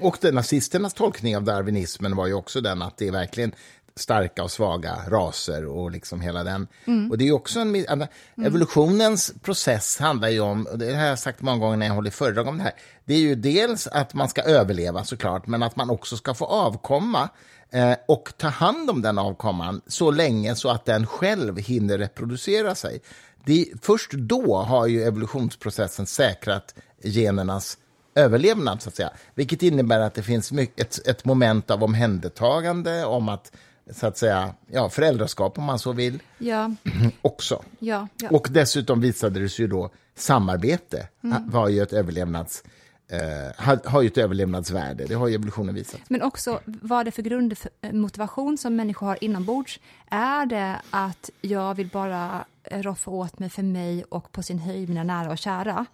[0.00, 3.52] Och den, nazisternas tolkning av darwinismen var ju också den att det är verkligen
[3.96, 6.66] starka och svaga raser och liksom hela den.
[7.10, 8.06] Och det är också en, en
[8.44, 12.10] evolutionens process handlar ju om, och det har jag sagt många gånger när jag håller
[12.10, 12.72] föredrag om det här,
[13.04, 16.44] det är ju dels att man ska överleva såklart, men att man också ska få
[16.44, 17.28] avkomma
[17.70, 22.74] eh, och ta hand om den avkomman så länge så att den själv hinner reproducera
[22.74, 23.00] sig.
[23.46, 27.78] Det, först då har ju evolutionsprocessen säkrat genernas
[28.14, 29.10] överlevnad, så att säga.
[29.34, 33.52] Vilket innebär att det finns mycket, ett, ett moment av omhändertagande, om att,
[33.90, 36.70] så att säga, ja, föräldraskap om man så vill, Ja,
[37.22, 37.62] också.
[37.78, 38.28] ja, ja.
[38.30, 41.08] Och dessutom visade det sig ju då, samarbete
[41.46, 42.64] var ju ett överlevnads...
[43.08, 46.00] Eh, har, har ju ett överlevnadsvärde, det har ju evolutionen visat.
[46.08, 49.80] Men också vad det för grundmotivation som människor har inombords.
[50.10, 54.58] Är det att jag vill bara eh, roffa åt mig för mig och på sin
[54.58, 55.86] höjd mina nära och kära?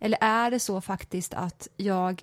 [0.00, 2.22] Eller är det så faktiskt att jag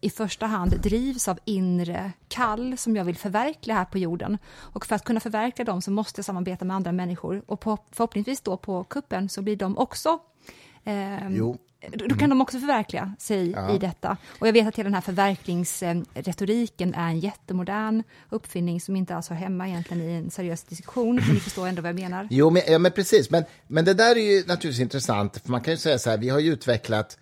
[0.00, 4.38] i första hand drivs av inre kall som jag vill förverkliga här på jorden?
[4.48, 7.78] Och för att kunna förverkliga dem så måste jag samarbeta med andra människor och på,
[7.90, 10.18] förhoppningsvis då på kuppen så blir de också
[10.84, 11.58] eh, Jo.
[11.88, 14.16] Då då kan de också förverkliga sig i detta.
[14.38, 19.28] Och jag vet att hela den här förverklingsretoriken är en jättemodern uppfinning som inte alls
[19.28, 21.16] har hemma egentligen i en seriös diskussion.
[21.16, 22.28] Men ni förstår ändå vad jag menar.
[22.30, 23.30] Jo, men, ja, men precis.
[23.30, 26.18] Men, men det där är ju naturligtvis intressant, för man kan ju säga så här,
[26.18, 27.18] vi har ju utvecklat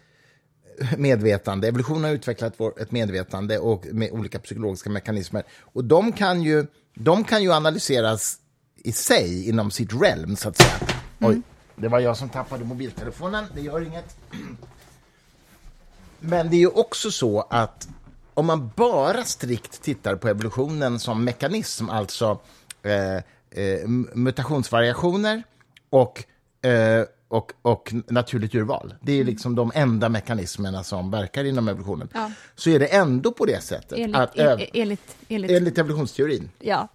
[0.97, 5.43] medvetande, evolutionen har utvecklat vår, ett medvetande och med olika psykologiska mekanismer.
[5.61, 8.39] Och de kan ju, de kan ju analyseras
[8.77, 10.79] i sig inom sitt realm, så att säga.
[11.21, 11.43] Oj,
[11.81, 14.17] det var jag som tappade mobiltelefonen, det gör inget.
[16.21, 17.89] Men det är ju också så att
[18.35, 22.41] om man bara strikt tittar på evolutionen som mekanism, alltså
[22.83, 23.17] eh,
[23.65, 25.43] eh, mutationsvariationer
[25.91, 26.25] och,
[26.69, 28.95] eh, och, och naturligt urval.
[29.01, 32.09] Det är liksom de enda mekanismerna som verkar inom evolutionen.
[32.15, 32.33] Ja.
[32.55, 36.89] Så är det ändå på det sättet Enligt, att ö- enligt, enligt, enligt evolutionsteorin ja.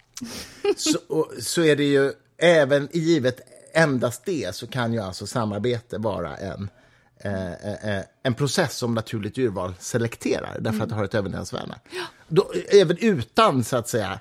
[0.77, 3.41] så, så är det ju även i givet
[3.73, 6.69] endast det så kan ju alltså samarbete vara en,
[7.17, 11.75] eh, eh, eh, en process som naturligt urval selekterar därför att det har ett överlevnadsvärde.
[12.27, 14.19] Då, Även utan så att säga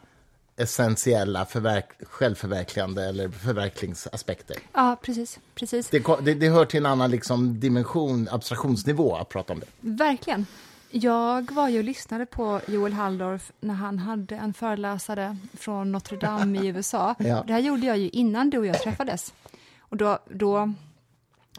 [0.57, 4.57] essentiella förverk, självförverkligande eller förverklingsaspekter.
[4.73, 5.39] ja, precis.
[5.55, 5.89] precis.
[5.89, 9.67] Det, det, det hör till en annan liksom, dimension, abstraktionsnivå att prata om det.
[9.81, 10.47] Verkligen.
[10.95, 16.17] Jag var ju och lyssnade på Joel Halldorf när han hade en föreläsare från Notre
[16.17, 17.15] Dame i USA.
[17.19, 17.45] Ja.
[17.47, 19.35] Det här gjorde jag ju innan du och jag träffades.
[19.79, 20.73] Och då, då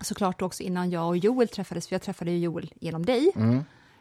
[0.01, 3.31] såklart också innan jag och Joel träffades, för jag träffade ju Joel genom dig.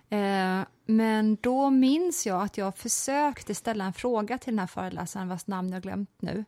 [0.09, 5.29] Eh, men då minns jag att jag försökte ställa en fråga till den här föreläsaren
[5.29, 6.45] vars namn jag glömt nu.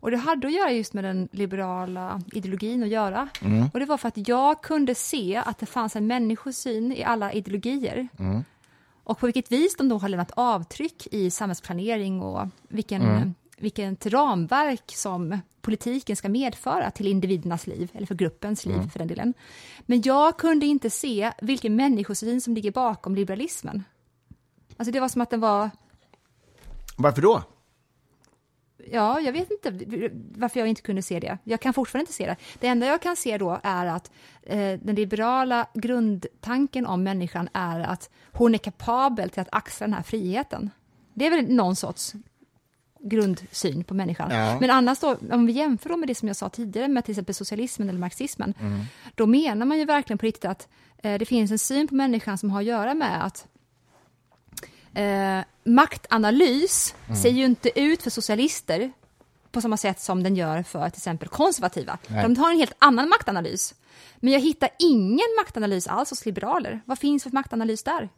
[0.00, 3.28] Och det hade att göra just med den liberala ideologin att göra.
[3.72, 7.32] Och det var för att jag kunde se att det fanns en människosyn i alla
[7.32, 8.08] ideologier.
[9.04, 14.92] Och på vilket vis de då har lämnat avtryck i samhällsplanering och vilken, vilket ramverk
[14.96, 19.34] som politiken ska medföra till individernas liv, eller för gruppens liv för den delen.
[19.80, 23.84] Men jag kunde inte se vilken människosyn som ligger bakom liberalismen.
[24.76, 25.70] Alltså det var som att den var
[26.96, 27.42] Varför då?
[28.92, 29.72] Ja, jag vet inte
[30.12, 31.38] varför jag inte kunde se det.
[31.44, 32.36] Jag kan fortfarande inte se det.
[32.60, 34.10] Det enda jag kan se då är att
[34.42, 39.94] eh, den liberala grundtanken om människan är att hon är kapabel till att axla den
[39.94, 40.70] här friheten.
[41.14, 42.14] Det är väl någon sorts
[43.00, 44.30] grundsyn på människan.
[44.30, 44.60] Ja.
[44.60, 47.34] Men annars då, om vi jämför med det som jag sa tidigare med till exempel
[47.34, 48.54] socialismen eller marxismen,
[49.14, 52.38] då menar man ju verkligen på riktigt att eh, det finns en syn på människan
[52.38, 53.46] som har att göra med att
[54.94, 57.16] eh, maktanalys Mm.
[57.22, 58.92] ser ju inte ut för socialister
[59.52, 61.98] på samma sätt som den gör för till exempel konservativa.
[62.08, 62.22] Nej.
[62.22, 63.74] De har en helt annan maktanalys.
[64.16, 66.80] Men jag hittar ingen maktanalys alls hos liberaler.
[66.84, 68.08] Vad finns för maktanalys där?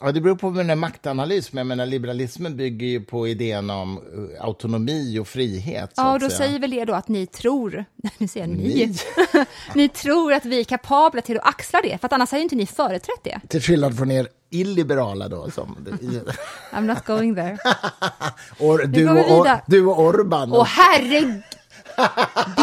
[0.00, 3.70] Ja, det beror på den här maktanalys, men jag menar, liberalismen bygger ju på idén
[3.70, 5.92] om eh, autonomi och frihet.
[5.96, 6.38] Ja, och då säga.
[6.38, 7.84] säger väl det då att ni tror,
[8.18, 8.94] nu säger ni, Ni.
[9.74, 12.42] ni tror att vi är kapabla till att axla det, för att annars har ju
[12.42, 13.40] inte ni företrätt det.
[13.48, 15.76] Till skillnad från er illiberala då, som
[16.72, 17.58] I'm not going there.
[18.58, 20.52] och du, och, du och Orban.
[20.52, 21.42] Åh herregud!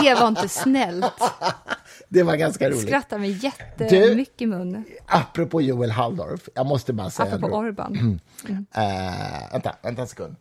[0.03, 1.13] Det var inte snällt.
[2.09, 2.81] det var ganska roligt.
[2.81, 4.85] Skrattar mig jättemycket i mun.
[5.05, 7.35] Apropå Joel Halldorf, jag måste bara säga...
[7.35, 8.19] Apropå ro- Orban.
[8.73, 10.35] Eh, vänta, vänta en sekund.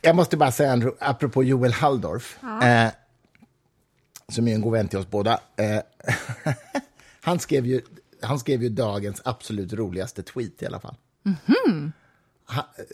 [0.00, 2.88] Jag måste bara säga ro- apropå Joel Halldorf, eh,
[4.28, 5.40] som är en god vän till oss båda.
[5.56, 5.80] Eh,
[7.22, 7.80] han, skrev ju,
[8.22, 10.96] han skrev ju dagens absolut roligaste tweet i alla fall.
[11.24, 11.90] Ha-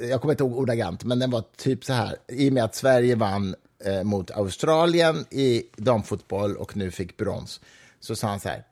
[0.01, 2.17] jag kommer inte ihåg ordagrant, men den var typ så här.
[2.29, 7.61] I och med att Sverige vann eh, mot Australien i damfotboll och nu fick brons,
[8.01, 8.65] så sa han så här.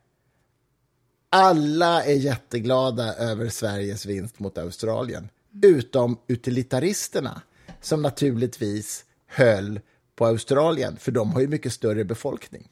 [1.31, 5.29] Alla är jätteglada över Sveriges vinst mot Australien,
[5.63, 7.43] utom utilitaristerna
[7.81, 9.81] som naturligtvis höll
[10.17, 12.69] på Australien, för de har ju mycket större befolkning.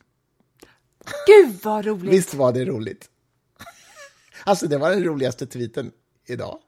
[1.27, 2.12] Gud vad roligt!
[2.12, 3.11] Visst var det roligt?
[4.45, 5.92] Alltså, det var den roligaste tweeten
[6.27, 6.59] idag.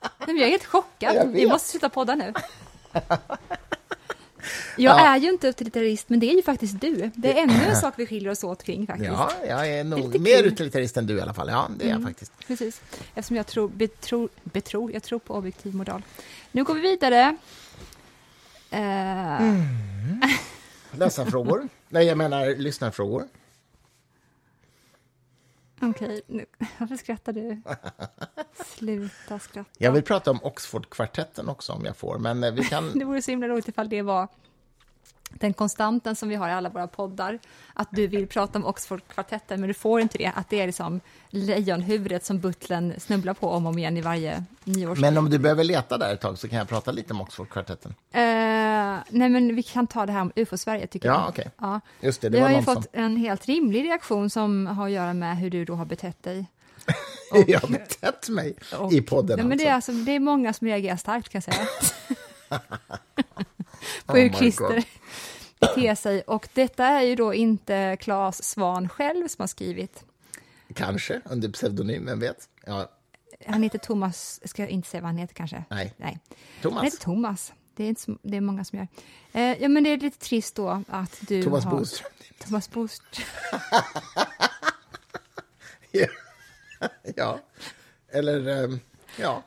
[0.26, 1.28] Nej, jag är helt chockad.
[1.32, 2.32] Vi måste sluta podda nu.
[4.76, 5.06] Jag Ja.
[5.14, 7.10] är ju inte utilitarist, men det är ju faktiskt du.
[7.14, 9.10] Det är ännu en sak vi skiljer oss åt kring faktiskt.
[9.10, 11.48] Ja, jag är nog lite mer utilitarist än du i alla fall.
[11.48, 12.32] Ja, det är jag faktiskt.
[12.46, 12.80] Precis.
[13.14, 16.02] Eftersom jag tror, betror, betror, jag tror på objektiv moral.
[16.52, 17.36] Nu går vi vidare.
[18.70, 19.40] Eh,
[20.98, 21.68] Läsarfrågor?
[21.88, 23.24] Nej, jag menar lyssnarfrågor.
[25.82, 26.46] Okej, nu-
[26.78, 27.62] varför skrattar du?
[28.64, 29.70] Sluta skratta.
[29.78, 32.92] Jag vill prata om Oxfordkvartetten också om jag får, men eh, vi kan...
[32.98, 34.28] Det vore så himla roligt ifall det var
[35.30, 37.38] den konstanten som vi har i alla våra poddar,
[37.74, 41.00] att du vill prata om Oxfordkvartetten, men du får inte det, att det är liksom
[41.30, 44.98] lejonhuvudet som butlern snubblar på om och om igen i varje nyårs...
[44.98, 47.94] Men om du behöver leta där ett tag så kan jag prata lite om Oxfordkvartetten.
[48.12, 48.20] Eh,
[49.10, 51.28] nej, men vi kan ta det här om UFO-Sverige, tycker Ja, jag.
[51.28, 51.50] okej.
[51.60, 51.80] Ja.
[52.00, 53.04] Just det, det Vi har ju fått som...
[53.04, 56.46] en helt rimlig reaktion som har att göra med hur du då har betett dig.
[57.46, 59.92] jag har betett mig Och- i podden Nej, men det, är alltså.
[59.92, 61.66] alltså, det är många som reagerar starkt kan jag säga.
[64.06, 64.84] på Oh hur my Christer
[65.60, 66.22] beter sig.
[66.22, 70.04] Och detta är ju då inte Claes Svan själv som har skrivit.
[70.74, 72.48] Kanske, under pseudonym, vem vet?
[72.66, 72.90] Ja,
[73.46, 75.64] Han heter Thomas, ska jag inte säga vad han heter kanske?
[75.70, 75.94] nej.
[75.96, 76.18] Nej.
[76.62, 76.76] Thomas.
[76.76, 77.52] Han heter Thomas.
[77.76, 78.88] Det är, inte så, det är många som gör.
[79.32, 81.78] Eh, ja, men det är lite trist då att du Thomas har...
[81.78, 82.10] Boström.
[82.38, 83.26] Thomas Boström.
[85.92, 86.06] Ja.
[87.16, 87.40] ja.
[88.08, 88.80] Eller, ehm,
[89.16, 89.42] ja.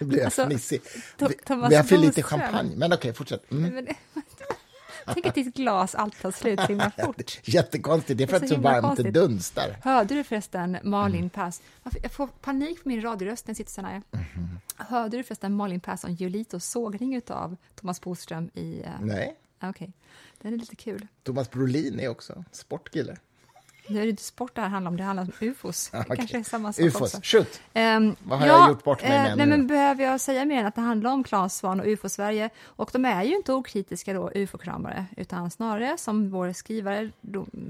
[0.00, 0.80] Nu blir jag Alltså, fnissig.
[1.18, 1.26] Vi,
[1.68, 3.50] vi har för lite champagne, men okej, fortsätt.
[3.50, 3.74] Mm.
[3.74, 3.94] Men det-
[5.14, 7.40] Tänk att ditt glas alltid tar slut så himla fort.
[7.44, 9.14] Jättekonstigt, det är för Det är att så det så varmt det konstigt.
[9.14, 9.76] dunstar.
[9.82, 11.30] Hörde du förresten Malin Mm.
[11.30, 11.62] Pass?
[12.02, 14.02] Jag får panik på min radioröst när jag sitter så här.
[14.10, 14.58] Mhm.
[14.76, 18.80] Hörde du förresten Malin Persson Giolitos sågning av Thomas Bodström i...
[18.82, 19.92] Uh, Nej, Okej,
[20.42, 21.06] den är lite kul.
[21.22, 23.16] Thomas Brolin är också sportkille.
[23.90, 25.90] Nu är det inte sport det här handlar om, det handlar om ufos.
[25.92, 26.16] Det Okej.
[26.16, 27.20] kanske är samma sak Ufos, också.
[27.22, 27.60] shoot!
[27.74, 29.56] Ehm, Vad har jag gjort bort mig eh, med nej, nu?
[29.56, 32.50] men Behöver jag säga mer än att det handlar om Claes Svahn och UFO-Sverige?
[32.64, 37.10] Och de är ju inte okritiska då, UFO-kramare, utan snarare, som vår skrivare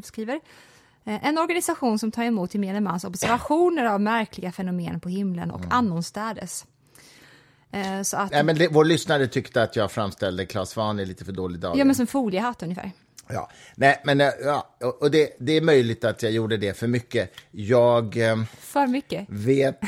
[0.02, 0.40] skriver,
[1.04, 5.62] eh, en organisation som tar emot gemene mans observationer av märkliga fenomen på himlen och
[5.70, 6.66] annorstädes.
[7.70, 11.06] Eh, så att, Nej, men det, vår lyssnare tyckte att jag framställde Claes Svahn i
[11.06, 11.76] lite för dålig dag.
[11.78, 12.92] ja, men som foliehatt ungefär.
[13.30, 16.86] Ja, nej, men eh, ja, och det, det är möjligt att jag gjorde det för
[16.86, 17.32] mycket.
[17.50, 19.26] Jag eh, För mycket.
[19.28, 19.78] vet...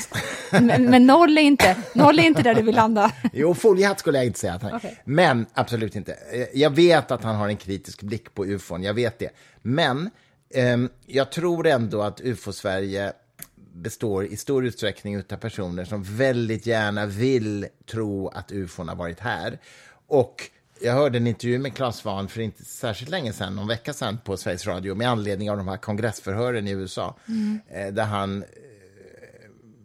[0.53, 3.13] Men, men noll, är inte, noll är inte där du vill landa.
[3.33, 5.01] Jo, foliehatt skulle jag inte säga att han Okej.
[5.05, 6.13] Men absolut inte.
[6.33, 9.31] Eh, Jag vet att han har en kritisk blick på ufon, jag vet det.
[9.63, 10.11] Men
[10.55, 13.13] ehm, jag tror ändå att ufo-Sverige
[13.75, 19.21] består i stor utsträckning av personer som väldigt gärna vill tro att ufon har varit
[19.21, 19.59] här.
[20.07, 20.51] Och
[20.83, 24.19] jag hörde en intervju med Claes Svahn för inte särskilt länge sedan, någon vecka sedan
[24.25, 27.17] på Sveriges Radio med anledning av de här kongressförhören i USA,
[27.69, 28.45] eh, där han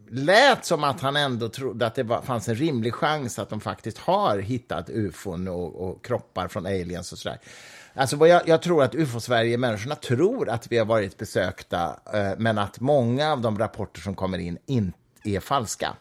[0.09, 3.61] lät som att han ändå trodde att det var, fanns en rimlig chans att de
[3.61, 7.39] faktiskt har hittat ufon och, och kroppar från aliens och sådär.
[7.93, 12.57] Alltså jag, jag tror att ufo-Sverige, människorna tror att vi har varit besökta, eh, men
[12.57, 15.95] att många av de rapporter som kommer in inte är falska.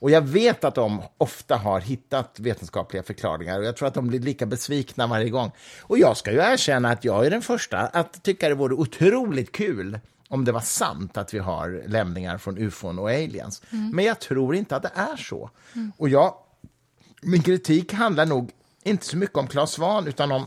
[0.00, 4.06] Och jag vet att de ofta har hittat vetenskapliga förklaringar och jag tror att de
[4.06, 5.50] blir lika besvikna varje gång.
[5.80, 9.52] Och jag ska ju erkänna att jag är den första att tycka det vore otroligt
[9.52, 13.62] kul om det var sant att vi har lämningar från ufon och aliens.
[13.92, 15.50] Men jag tror inte att det är så.
[15.96, 16.34] Och jag,
[17.22, 18.50] min kritik handlar nog
[18.82, 20.46] inte så mycket om Claes Svahn utan om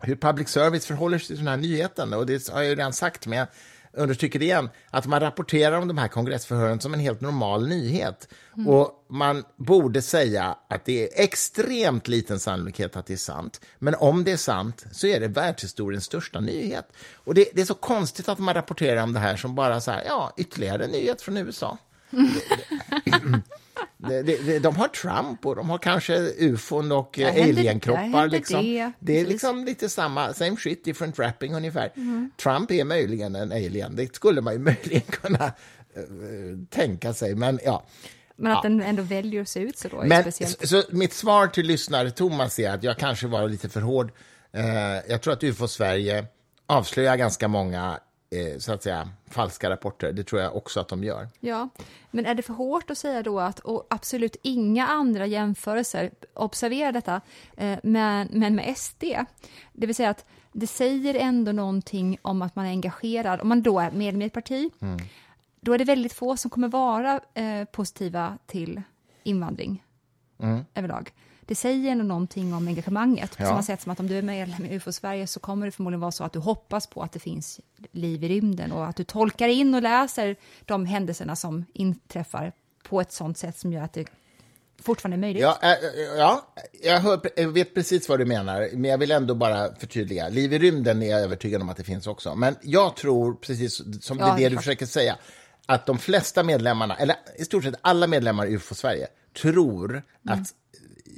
[0.00, 2.12] hur public service förhåller sig till den här nyheten.
[2.12, 3.48] Och det har jag ju redan sagt, men jag
[3.92, 8.28] understryker det igen, att man rapporterar om de här kongressförhören som en helt normal nyhet.
[8.66, 13.60] Och man borde säga att det är extremt liten sannolikhet att det är sant.
[13.78, 16.88] Men om det är sant så är det världshistoriens största nyhet.
[17.14, 19.90] Och det, det är så konstigt att man rapporterar om det här som bara så
[19.90, 21.78] här, ja, ytterligare en nyhet från USA.
[24.08, 28.28] Det, det, det, de har Trump och de har kanske ufon och eh, alienkroppar.
[28.28, 28.62] Liksom.
[28.62, 28.92] det.
[28.98, 31.92] det är liksom lite samma, same shit, different wrapping ungefär.
[31.96, 32.30] Mm.
[32.42, 35.52] Trump är möjligen en alien, det skulle man ju möjligen kunna eh,
[36.70, 37.84] tänka sig, men ja.
[38.36, 38.68] Men att Ja.
[38.70, 40.68] den ändå väljer att se ut så då Men, speciellt.
[40.68, 44.12] så, så mitt svar till lyssnare Thomas är att jag kanske var lite för hård.
[44.52, 44.64] Eh,
[45.08, 46.26] jag tror att UFO Sverige
[46.66, 47.98] avslöjar ganska många
[48.58, 50.12] så att säga, falska rapporter.
[50.12, 51.28] Det tror jag också att de gör.
[51.40, 51.68] Ja,
[52.10, 57.20] men är det för hårt att säga då att absolut inga andra jämförelser, observera detta,
[57.56, 59.04] eh, men, men med SD,
[59.72, 63.62] det vill säga att det säger ändå någonting om att man är engagerad, om man
[63.62, 64.98] då är medlem i ett parti, Mm.
[65.60, 68.82] då är det väldigt få som kommer vara eh, positiva till
[69.22, 69.84] invandring
[70.38, 70.64] Mm.
[70.74, 71.12] överlag.
[71.46, 73.36] Det säger ändå någonting om engagemanget.
[73.36, 73.48] På Ja.
[73.48, 76.12] samma sätt som att om du är medlem i UFO-Sverige så kommer det förmodligen vara
[76.12, 77.60] så att du hoppas på att det finns
[77.92, 82.52] liv i rymden och att du tolkar in och läser de händelserna som inträffar
[82.88, 84.06] på ett sånt sätt som gör att det
[84.82, 85.42] fortfarande är möjligt.
[85.42, 85.68] Ja, äh,
[86.18, 86.46] ja
[86.82, 90.28] jag, hör, jag vet precis vad du menar, men jag vill ändå bara förtydliga.
[90.28, 92.34] Liv i rymden är jag övertygad om att det finns också.
[92.34, 94.64] Men jag tror, precis som Ja, det är det du klart.
[94.64, 95.16] försöker säga,
[95.66, 99.06] att de flesta medlemmarna, eller i stort sett alla medlemmar i UFO-Sverige,
[99.42, 100.54] tror att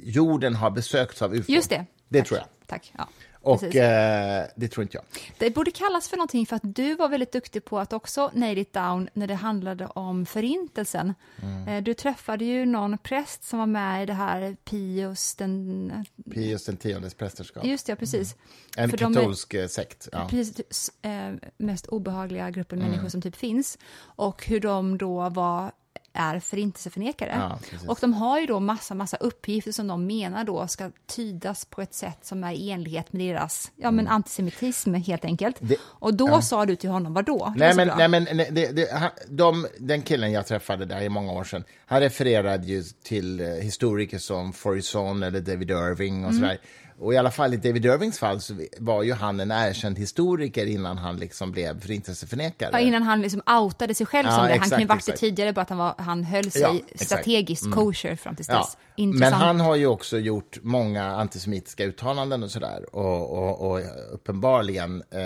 [0.03, 1.49] jorden har besökts av UFO.
[1.51, 1.55] Mm.
[1.55, 1.85] Just det.
[2.09, 2.27] Det Tack.
[2.27, 2.47] tror jag.
[2.67, 2.93] Tack.
[2.97, 3.07] Ja.
[3.41, 5.05] Och eh, det tror inte jag.
[5.37, 8.57] Det borde kallas för någonting för att du var väldigt duktig på att också nail
[8.57, 11.13] it down när det handlade om förintelsen.
[11.41, 11.67] Mm.
[11.67, 15.91] Eh, Du träffade ju någon präst som var med i det här Pius den...
[16.33, 17.65] Pius den tiondes prästerskap.
[17.65, 18.35] Just det, precis.
[18.77, 20.09] En för de är- katolsk eh, sekt.
[20.11, 20.27] Ja.
[20.29, 22.91] precis eh, mest obehagliga gruppen Mm.
[22.91, 23.77] människor som typ finns.
[23.97, 25.71] Och hur de då var,
[26.15, 27.31] är förintelseförnekare.
[27.39, 27.87] Ja, precis.
[27.89, 31.81] och de har ju då massa, massa uppgifter som de menar då ska tydas på
[31.81, 35.61] ett sätt som är i enlighet med deras ja, men antisemitism helt enkelt.
[35.61, 35.69] Mm.
[35.69, 37.53] Det- och då sa du till honom, vad då?
[37.57, 41.01] Det Nej, men, nej, men nej, det, det, han, de, den killen jag träffade där
[41.01, 46.15] i många år sedan, han refererade ju till eh, historiker som Forison eller David Irving
[46.17, 46.27] Mm.
[46.29, 46.57] och sådär.
[46.99, 50.65] Och i alla fall i David Irvings fall så var ju han en erkänd historiker
[50.65, 52.69] innan han liksom blev förintelseförnekare.
[52.73, 54.49] Ja, innan han liksom outade sig själv Ja, som det.
[54.49, 56.91] Han exakt, kunde varit det tidigare, bara att han, var, han höll sig Ja, exakt.
[56.91, 57.05] Mm.
[57.05, 59.19] strategiskt kosher fram till Ja, dess.
[59.19, 62.95] men han har ju också gjort många antisemitiska uttalanden och sådär.
[62.95, 63.81] Och, och, och
[64.11, 65.19] uppenbarligen eh,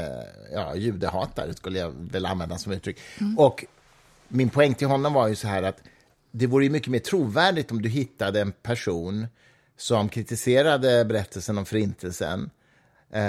[0.54, 2.98] ja, judehatare, skulle jag väl använda som uttryck.
[3.38, 3.66] Och
[4.28, 5.82] min poäng till honom var ju så här att
[6.32, 9.28] det vore ju mycket mer trovärdigt om du hittade en person
[9.80, 12.50] som kritiserade berättelsen om Förintelsen
[13.14, 13.22] eh,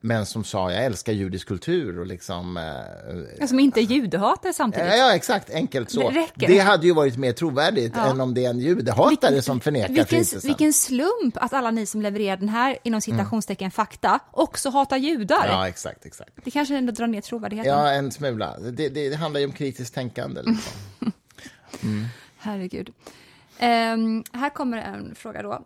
[0.00, 2.56] men som sa jag älskar judisk kultur och liksom...
[3.38, 4.88] Eh, Som inte är judehatare samtidigt.
[4.98, 5.50] Ja, exakt.
[5.50, 6.10] Enkelt så.
[6.10, 6.46] Det.
[6.46, 8.10] Det hade ju varit mer trovärdigt Ja.
[8.10, 10.48] än om det är en judehatare som förnekar vilken, förintelsen.
[10.48, 15.46] vilken slump att alla ni som levererar den här, inom citationstecken, fakta, också hatar judar.
[15.46, 16.30] Ja, exakt, exakt.
[16.44, 17.72] Det kanske ändå drar ner trovärdigheten.
[17.72, 18.58] Ja, en smula.
[18.58, 20.42] Det, det, det handlar ju om kritiskt tänkande.
[20.42, 21.12] Liksom.
[22.38, 22.92] Herregud.
[23.58, 25.64] Ehm, här kommer en fråga då.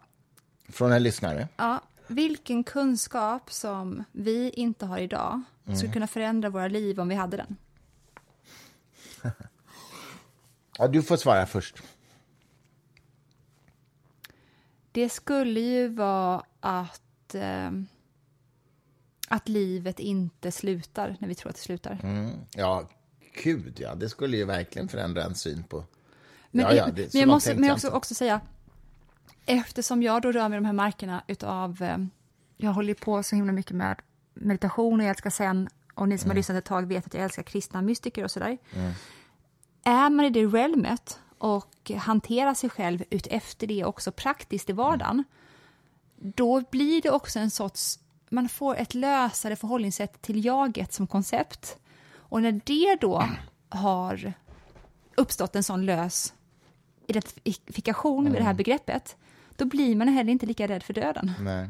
[0.72, 1.48] Från en lyssnare.
[1.56, 5.76] Ja, vilken kunskap som vi inte har idag Mm.
[5.78, 7.56] skulle kunna förändra våra liv om vi hade den?
[10.78, 11.82] Ja, du får svara först.
[14.92, 17.86] Det skulle ju vara att, ehm,
[19.28, 21.98] att livet inte slutar när vi tror att det slutar.
[22.02, 22.30] Mm.
[22.54, 22.88] Ja,
[23.42, 23.94] gud ja.
[23.94, 25.84] Det skulle ju verkligen förändra en syn på...
[26.50, 28.40] Men, ja, ja, det, men jag måste men jag också, också säga,
[29.46, 31.98] eftersom jag då rör mig i de här markerna utav, eh,
[32.56, 34.00] jag håller på så himla mycket med
[34.34, 36.30] meditation och jag älskar sen, och ni som Mm.
[36.30, 38.58] har lyssnat ett tag vet att jag älskar kristna mystiker och sådär.
[39.84, 44.72] Är man i det realmet och hanterar sig själv ut efter det också praktiskt i
[44.72, 45.24] vardagen,
[46.16, 47.98] då blir det också en sorts,
[48.30, 51.78] man får ett lösare förhållningssätt till jaget som koncept.
[52.14, 53.24] Och när det då
[53.68, 54.32] har
[55.16, 56.34] uppstått en sån lös
[57.06, 59.16] identifikation med det här begreppet,
[59.56, 61.32] då blir man heller inte lika rädd för döden.
[61.40, 61.68] Nej.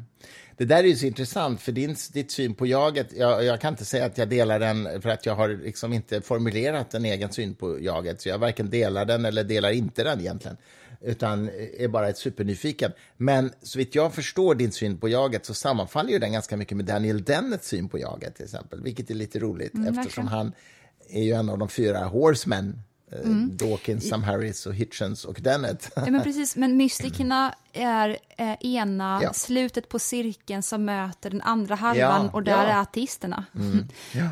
[0.57, 3.73] Det där är ju så intressant, för din, ditt syn på jaget, jag, jag kan
[3.73, 7.33] inte säga att jag delar den, för att jag har liksom inte formulerat en egen
[7.33, 10.57] syn på jaget, så jag varken delar den eller delar inte den egentligen,
[11.01, 12.93] utan är bara ett supernyfiken.
[13.17, 16.77] Men så vitt jag förstår din syn på jaget så sammanfaller ju den ganska mycket
[16.77, 20.29] med Daniel Dennets syn på jaget till exempel, vilket är lite roligt eftersom verkligen.
[20.29, 20.53] han
[21.09, 25.91] är ju en av de fyra horsemen, eh, Dawkins, Sam Harris och Hitchens och Dennett.
[25.97, 29.33] Ja, men precis, men mystikerna är eh, ena Ja.
[29.33, 32.59] slutet på cirkeln som möter den andra halvan Ja, och där ja.
[32.63, 32.71] Mm.
[32.77, 33.45] är ateisterna.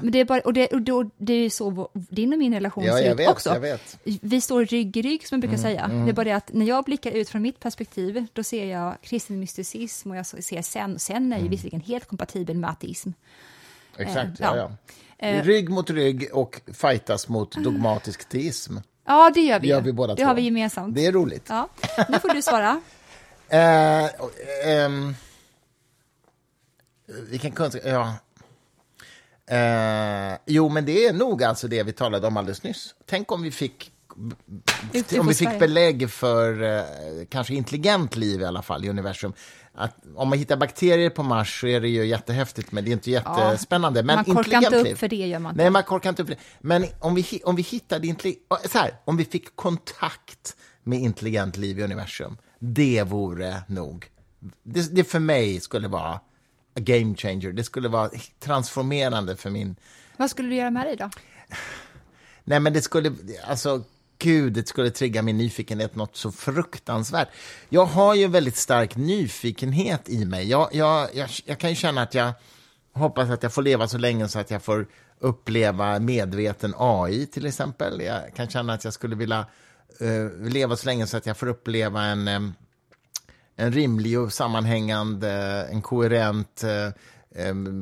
[0.03, 2.55] Men det är, bara, och det, och då, det är ju så din och min
[2.55, 3.51] relation ser ut vet, också.
[3.55, 5.89] Mm, Vi står rygg i rygg som jag brukar säga.
[5.89, 8.97] Det är bara det att när jag blickar ut från mitt perspektiv, då ser jag
[9.03, 10.99] kristen mysticism och jag ser sen.
[10.99, 11.51] Sen är ju Mm.
[11.51, 13.11] visserligen helt kompatibel med ateism.
[13.97, 14.73] Exakt, Eh, ja.
[15.21, 15.43] Ja.
[15.43, 18.77] Rygg mot rygg och fightas mot dogmatisk teism.
[19.07, 19.67] Ja, det gör vi.
[19.67, 20.29] Det gör vi båda det två.
[20.29, 20.95] har vi gemensamt.
[20.95, 21.47] Det är roligt.
[21.49, 21.69] Ja.
[22.09, 22.81] Nu får du svara.
[23.53, 24.11] Eh,
[24.65, 25.15] ehm,
[27.07, 27.83] vilken kunskap...
[27.85, 28.15] Ja.
[29.57, 32.95] Eh, jo, men det är nog alltså det vi talade om alldeles nyss.
[33.07, 33.93] Tänk om vi fick,
[35.21, 36.85] om vi fick belägg för eh,
[37.29, 39.33] kanske intelligent liv i alla fall i universum.
[39.75, 42.93] Att om man hittar bakterier på Mars så är det ju jättehäftigt, men det är
[42.93, 44.03] inte jättespännande.
[44.03, 45.63] men man korkar inte upp för det, gör man inte.
[45.63, 46.41] Nej, man korkar inte upp för det.
[46.61, 48.43] Men om vi, om vi hittade intelligent...
[48.73, 54.07] Så här, om vi fick kontakt med intelligent liv i universum, det vore nog...
[54.63, 56.21] Det, det för mig skulle vara
[56.75, 57.53] a game changer.
[57.53, 59.77] Det skulle vara transformerande för min...
[60.17, 61.11] Vad skulle du göra med dig då?
[62.45, 63.13] Nej, men det skulle...
[63.47, 63.85] Alltså,
[64.21, 67.29] gud, det skulle trigga min nyfikenhet något så fruktansvärt.
[67.69, 70.49] Jag har ju väldigt stark nyfikenhet i mig.
[70.51, 72.33] Jag, jag, jag, jag kan ju känna att jag
[72.93, 74.87] hoppas att jag får leva så länge så att jag får
[75.19, 78.01] uppleva medveten AI, till exempel.
[78.01, 79.47] Jag kan känna att jag skulle vilja
[80.03, 82.29] uh, leva så länge så att jag får uppleva en...
[82.29, 82.55] um,
[83.61, 86.65] en rimlig och sammanhängande, eh, en koherent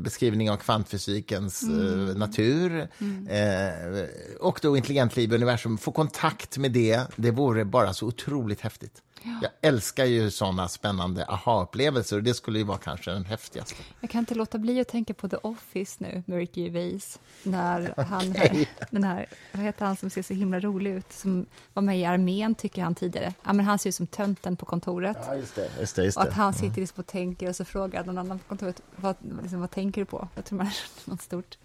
[0.02, 2.88] beskrivning av kvantfysikens eh, natur
[3.28, 4.04] eh,
[4.40, 5.78] och då intelligent liv i universum.
[5.78, 9.02] Få kontakt med det, det vore bara så otroligt häftigt.
[9.22, 13.74] Jag älskar ju såna spännande aha-upplevelser och det skulle ju vara kanske den häftigaste.
[14.00, 17.18] Jag kan inte låta bli att tänka på The Office nu, med Ricky Gervais.
[17.42, 18.66] När han, okay.
[18.90, 22.04] den här, vad heter han som ser så himla rolig ut, som var med i
[22.04, 23.34] armén, tycker han tidigare.
[23.44, 25.18] Ja, men han ser ut som tönten på kontoret.
[25.26, 25.70] Ja, just det.
[25.80, 26.22] Just det, just det.
[26.22, 29.16] Och att han sitter liksom och tänker och så frågar någon annan på kontoret, vad,
[29.42, 30.28] liksom, vad tänker du på?
[30.34, 30.74] Jag tror man är
[31.10, 31.58] något stort.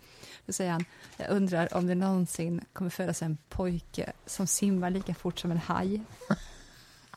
[0.46, 0.86] Då säger han,
[1.18, 5.58] jag undrar om det någonsin kommer födas en pojke som simmar lika fort som en
[5.58, 6.02] haj.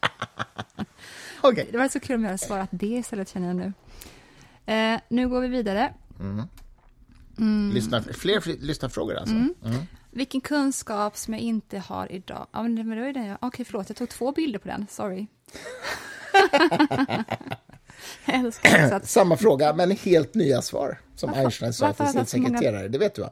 [1.42, 1.66] okay.
[1.72, 3.72] Det var så kul om jag hade svarat det istället, känner jag nu.
[4.72, 5.94] Eh, nu går vi vidare.
[6.20, 6.42] Mm.
[7.38, 7.74] Mm.
[7.74, 9.34] Lyssna, fler, fler lyssnarfrågor alltså?
[9.34, 9.54] Mm.
[9.64, 9.82] mm.
[10.10, 12.46] Vilken kunskap som jag inte har idag?
[12.52, 13.38] Ja, men det var den jag...
[13.40, 14.86] Okej, förlåt, jag tog två bilder på den.
[14.90, 15.26] Sorry.
[18.92, 19.08] att...
[19.08, 22.76] Samma fråga, men helt nya svar, som varför, Einstein sa till sin sekreterare.
[22.76, 22.88] Många...
[22.88, 23.30] Det vet du, va?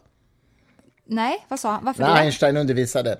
[1.04, 1.84] Nej, vad sa han?
[1.84, 2.20] Varför När det?
[2.20, 3.18] Einstein undervisade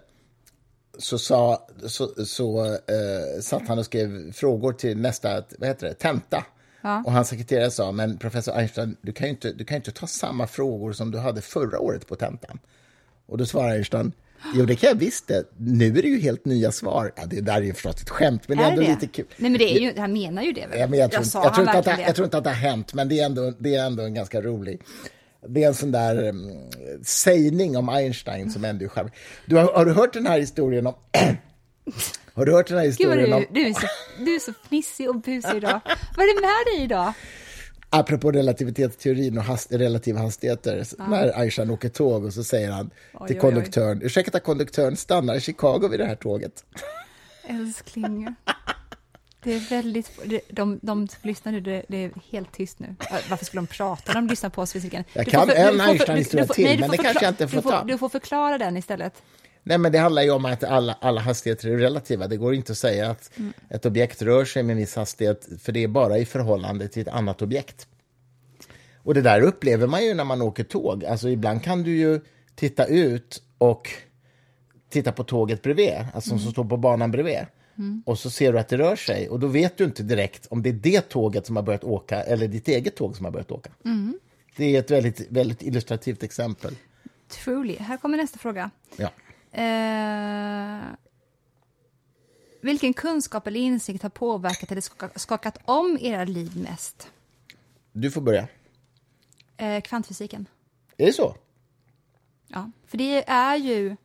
[0.98, 5.94] så, sa, så, så uh, satt han och skrev frågor till nästa vad heter det,
[5.94, 6.44] tenta.
[6.80, 7.02] Ja.
[7.06, 10.06] Och hans sekreterare sa, men professor Einstein, du kan ju inte, du kan inte ta
[10.06, 12.58] samma frågor som du hade förra året på tentan.
[13.26, 14.12] Och då svarade Einstein,
[14.54, 15.44] jo det kan jag visst det.
[15.56, 17.12] Nu är det ju helt nya svar.
[17.16, 18.88] Ja, det där är ju förstås ett skämt, men är det är ändå det?
[18.88, 19.26] lite kul.
[19.36, 20.78] Nej, men det är ju, han menar ju det väl?
[20.80, 22.50] Ja, men jag, tror, jag, jag, tror inte att det, jag tror inte att det
[22.50, 24.80] har hänt, men det är ändå, det är ändå en ganska rolig
[25.48, 26.70] det är en sån där um,
[27.02, 29.10] sägning om Einstein som ändå är
[29.46, 30.94] du har, har, du hört den här historien om...
[32.34, 33.44] har du hört den här historien Gud, du, om...
[33.50, 33.86] Du är, så,
[34.18, 35.80] du är så fnissig och busig idag.
[36.16, 37.12] Vad är det med dig idag?
[37.90, 41.06] Apropå relativitetsteorin och hast, relativa hastigheter, ja.
[41.06, 45.40] när Einstein åker tåg och så säger han oj, till konduktören, ursäkta konduktören, stannar i
[45.40, 46.64] Chicago vid det här tåget?
[47.48, 48.34] Älskling.
[49.44, 50.10] Det är väldigt...
[50.24, 52.94] De, de, de som lyssnar nu, det, det, är helt tyst nu.
[53.30, 55.04] Varför skulle de prata när de lyssnar på oss fysiken?
[55.12, 57.84] Jag kan för, en Einstein-historia till, nej, men det kanske jag inte får ta.
[57.84, 59.22] Du får förklara den istället.
[59.62, 62.26] Nej, men det handlar ju om att alla, alla hastigheter är relativa.
[62.26, 63.52] Det går inte att säga att mm.
[63.70, 67.02] ett objekt rör sig med en viss hastighet, för det är bara i förhållande till
[67.02, 67.86] ett annat objekt.
[68.96, 71.04] Och det där upplever man ju när man åker tåg.
[71.04, 72.20] Alltså ibland kan du ju
[72.54, 73.90] titta ut och
[74.90, 76.42] titta på tåget bredvid, alltså mm.
[76.42, 77.38] som står på banan bredvid.
[77.78, 78.02] Mm.
[78.06, 80.62] Och så ser du att det rör sig och då vet du inte direkt om
[80.62, 83.50] det är det tåget som har börjat åka eller ditt eget tåg som har börjat
[83.50, 83.70] åka.
[83.84, 84.18] Mm.
[84.56, 86.76] Det är ett väldigt, väldigt illustrativt exempel.
[87.28, 87.76] Truly.
[87.76, 88.70] Här kommer nästa fråga.
[88.96, 89.10] Ja.
[89.60, 90.82] Eh,
[92.60, 97.08] vilken kunskap eller insikt har påverkat eller skakat om era liv mest?
[97.92, 98.48] Du får börja.
[99.56, 100.48] Eh, kvantfysiken.
[100.96, 101.36] Är det så?
[102.48, 103.96] Ja, för det är ju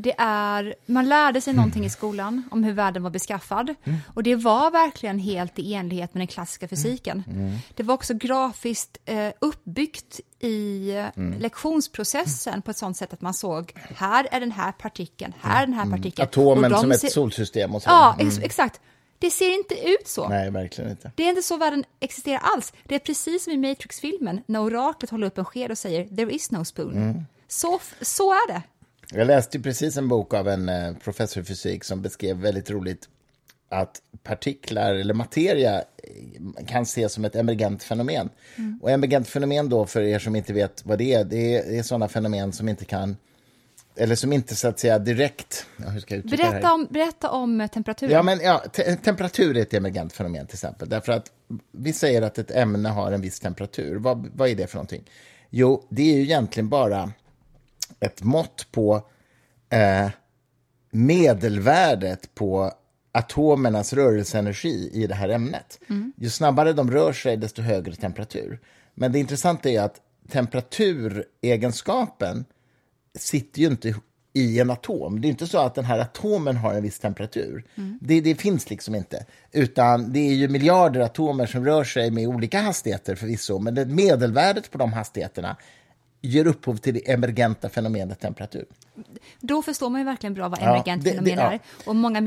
[0.00, 3.74] det är, man lärde sig någonting i skolan om hur världen var beskaffad.
[3.84, 3.98] Mm.
[4.14, 7.24] Och det var verkligen helt i enlighet med den klassiska fysiken.
[7.26, 7.40] Mm.
[7.40, 7.58] mm.
[7.74, 11.38] Det var också grafiskt eh, uppbyggt i eh, mm.
[11.38, 15.66] lektionsprocessen på ett sånt sätt att man såg, här är den här partikeln, här är
[15.66, 15.98] den här mm.
[15.98, 16.28] partikeln.
[16.28, 17.90] Atomen som ett solsystem och så.
[17.90, 18.44] Ja, ex mm.
[18.44, 18.80] exakt.
[19.18, 20.28] Det ser inte ut så.
[20.28, 21.12] Nej, verkligen inte.
[21.14, 22.72] Det är inte så världen existerar alls.
[22.84, 26.32] Det är precis som i Matrix-filmen, när oraklet håller upp en sked och säger “there
[26.32, 27.26] is no spoon”.
[27.48, 28.62] Så, så är det.
[29.12, 33.08] Jag läste precis en bok av en eh, professor i fysik som beskrev väldigt roligt
[33.68, 38.30] att partiklar eller materia eh, kan ses som ett emergent fenomen.
[38.56, 38.78] Mm.
[38.82, 41.82] Och emergent fenomen då, för er som inte vet vad det är, det är, är
[41.82, 43.16] sådana fenomen som inte kan
[43.98, 45.66] eller som inte så att säga direkt...
[45.76, 48.12] Ja, hur ska jag berätta, om, berätta om temperaturen.
[48.12, 50.88] Ja, men, ja, te temperatur är ett emergent fenomen till exempel.
[50.88, 51.32] Därför att
[51.72, 53.96] vi säger att ett ämne har en viss temperatur.
[53.96, 55.04] Vad, vad är det för någonting?
[55.50, 57.12] Jo, det är ju egentligen bara
[58.00, 59.08] ett mått på
[59.70, 60.08] eh,
[60.90, 62.72] medelvärdet på
[63.12, 65.80] atomernas rörelseenergi i det här ämnet.
[65.88, 66.12] Mm.
[66.16, 68.60] Ju snabbare de rör sig, desto högre temperatur.
[68.94, 72.44] Men det intressanta är att temperaturegenskapen
[73.18, 73.94] sitter ju inte
[74.32, 75.20] i en atom.
[75.20, 77.64] Det är inte så att den här atomen har en viss temperatur.
[77.74, 77.98] Mm.
[78.02, 79.26] Det, det, finns liksom inte.
[79.52, 83.86] Utan det är ju miljarder atomer som rör sig med olika hastigheter förvisso, men det
[83.86, 85.56] medelvärdet på de hastigheterna
[86.20, 88.64] ger upphov till det emergenta fenomenet temperatur.
[89.40, 91.52] Då förstår man ju verkligen bra vad emergent ja, fenomen är.
[91.52, 91.58] Ja.
[91.86, 92.20] Och många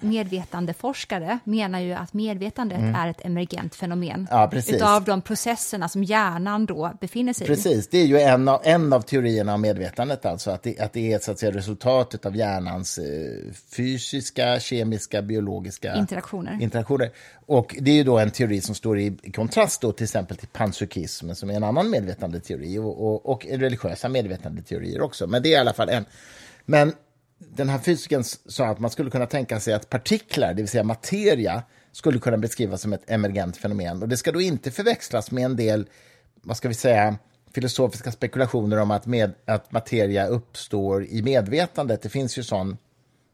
[0.00, 2.94] medvetande forskare menar ju att medvetandet mm.
[2.94, 7.66] är ett emergent fenomen ja, utav de processerna som hjärnan då befinner sig precis.
[7.66, 7.68] i.
[7.68, 10.92] Precis, det är ju en av, en av teorierna om medvetandet, alltså att det, att
[10.92, 13.04] det är så att säga, resultatet av hjärnans eh,
[13.76, 16.58] fysiska, kemiska, biologiska interaktioner.
[16.60, 17.10] interaktioner.
[17.46, 20.48] Och det är ju då en teori som står i kontrast då till exempel till
[20.48, 25.26] panpsykism, som är en annan medvetandeteori, och, och, och religiösa medvetandeteorier också.
[25.26, 26.04] Men det är i alla fall en.
[26.64, 26.92] Men
[27.38, 30.84] den här fysikern sa att man skulle kunna tänka sig att partiklar, det vill säga
[30.84, 34.02] materia, skulle kunna beskrivas som ett emergent fenomen.
[34.02, 35.86] Och det ska då inte förväxlas med en del,
[36.42, 37.16] vad ska vi säga,
[37.54, 42.02] filosofiska spekulationer om att, med, att materia uppstår i medvetandet.
[42.02, 42.76] Det finns ju sån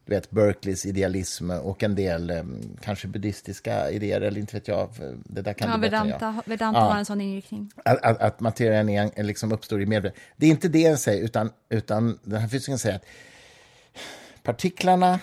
[0.04, 2.42] du vet, Berkeleys idealism och en del eh,
[2.80, 4.90] kanske buddhistiska idéer, eller inte vet jag.
[5.24, 6.14] Det där kan Ja, du bättre än jag.
[6.18, 6.84] Vedanta, Vedanta Ja.
[6.84, 7.70] har en sån inriktning.
[7.84, 10.22] Att, att, att materian är, liksom uppstår i medvetandet.
[10.36, 13.04] Det är inte det den säger, utan, utan den här fysikern säger att
[14.42, 15.20] partiklarna...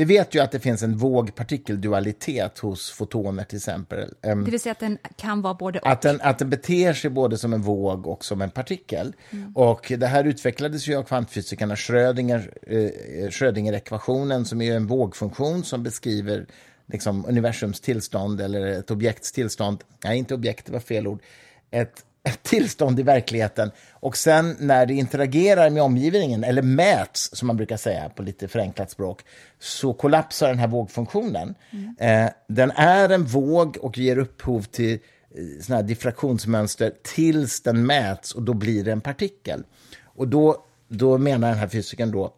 [0.00, 4.14] Vi vet ju att det finns en våg-partikeldualitet hos fotoner till exempel.
[4.22, 5.88] Ehm, Det vill säga att den kan vara både och.
[5.88, 9.12] att den, att den beter sig både som en våg och som en partikel.
[9.54, 15.82] Och det här utvecklades ju av kvantfysikerna Schrödinger, eh, Schrödinger-ekvationen som är en vågfunktion som
[15.82, 16.46] beskriver
[16.86, 19.84] liksom, universums tillstånd eller ett objekts tillstånd.
[20.04, 21.22] Nej, inte objekt, det var fel ord.
[21.70, 22.04] Ett
[22.42, 23.70] tillstånd i verkligheten.
[23.92, 28.48] Och sen när det interagerar med omgivningen, eller mäts som man brukar säga på lite
[28.48, 29.22] förenklat språk,
[29.58, 31.54] så kollapsar den här vågfunktionen.
[31.98, 37.86] Eh, den är en våg och ger upphov till eh, såna här diffraktionsmönster tills den
[37.86, 39.64] mäts och då blir det en partikel.
[40.04, 42.34] Och då, då menar den här fysikern då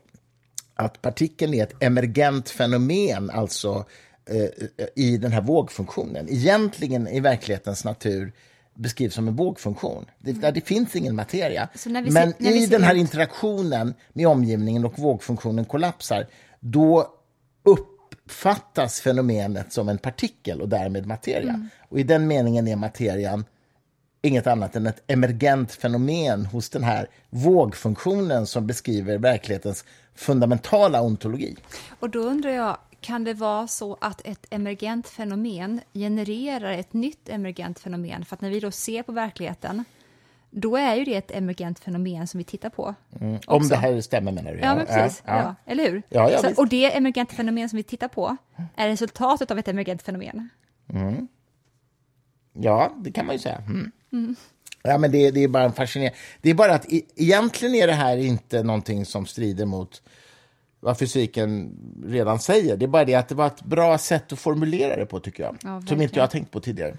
[0.75, 3.85] att partikeln är ett emergent fenomen, alltså
[4.27, 6.27] eh, i den här vågfunktionen.
[6.29, 8.33] Egentligen i verklighetens natur
[8.75, 10.07] beskrivs som en vågfunktion.
[10.19, 11.69] Det, där det finns ingen materia.
[11.87, 16.27] Men ser- i den här ut- interaktionen med omgivningen och vågfunktionen kollapsar,
[16.61, 17.07] då
[17.63, 21.53] uppfattas fenomenet som en partikel och därmed materia.
[21.55, 21.69] Mm.
[21.89, 23.45] Och i den meningen är materian
[24.23, 31.57] inget annat än ett emergent fenomen hos den här vågfunktionen som beskriver verklighetens fundamentala ontologi.
[32.01, 37.29] Och då undrar jag, kan det vara så att ett emergent fenomen genererar ett nytt
[37.29, 38.25] emergent fenomen?
[38.25, 39.85] För att när vi då ser på verkligheten,
[40.51, 42.95] då är ju det ett emergent fenomen som vi tittar på.
[43.21, 43.69] Om också.
[43.69, 44.59] det här stämmer menar du?
[44.59, 45.23] Ja, men precis.
[45.27, 45.55] Ja, ja.
[45.73, 46.03] Eller hur?
[46.09, 48.37] Ja, ja, så, och det emergenta fenomen som vi tittar på
[48.77, 50.49] är resultatet av ett emergent fenomen.
[52.53, 53.63] Ja, det kan man ju säga.
[54.11, 54.37] Mm.
[54.83, 56.19] Ja, men det, det är bara en fascinerande...
[56.41, 56.87] Det är bara att
[57.17, 60.03] egentligen är det här inte någonting som strider mot
[60.83, 62.77] vad fysiken redan säger.
[62.77, 65.43] Det är bara det att det var ett bra sätt att formulera det på, tycker
[65.43, 65.57] jag.
[65.63, 66.97] Ja, som inte jag har tänkt på tidigare.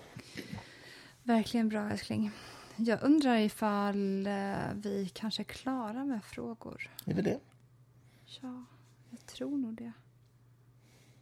[1.23, 2.31] Verkligen bra, älskling.
[2.75, 4.33] Jag undrar ifall eh,
[4.73, 6.89] vi kanske är klara med frågor.
[7.05, 7.39] Är det det?
[8.41, 8.63] Ja,
[9.09, 9.91] jag tror nog det.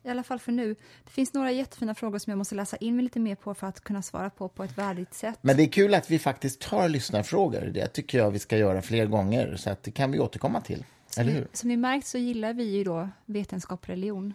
[0.04, 0.76] I alla fall för nu.
[1.04, 3.68] Det finns några jättefina frågor som jag måste läsa in mig lite mer på för
[3.68, 5.40] att kunna svara på på ett värdigt sätt.
[5.42, 7.72] Men det är kul att vi faktiskt tar lyssnarfrågor.
[7.74, 10.86] Det tycker jag vi ska göra fler gånger, så att det kan vi återkomma till.
[11.18, 11.48] Eller hur?
[11.54, 14.34] Som ni märkt så gillar vi ju då vetenskap och religion.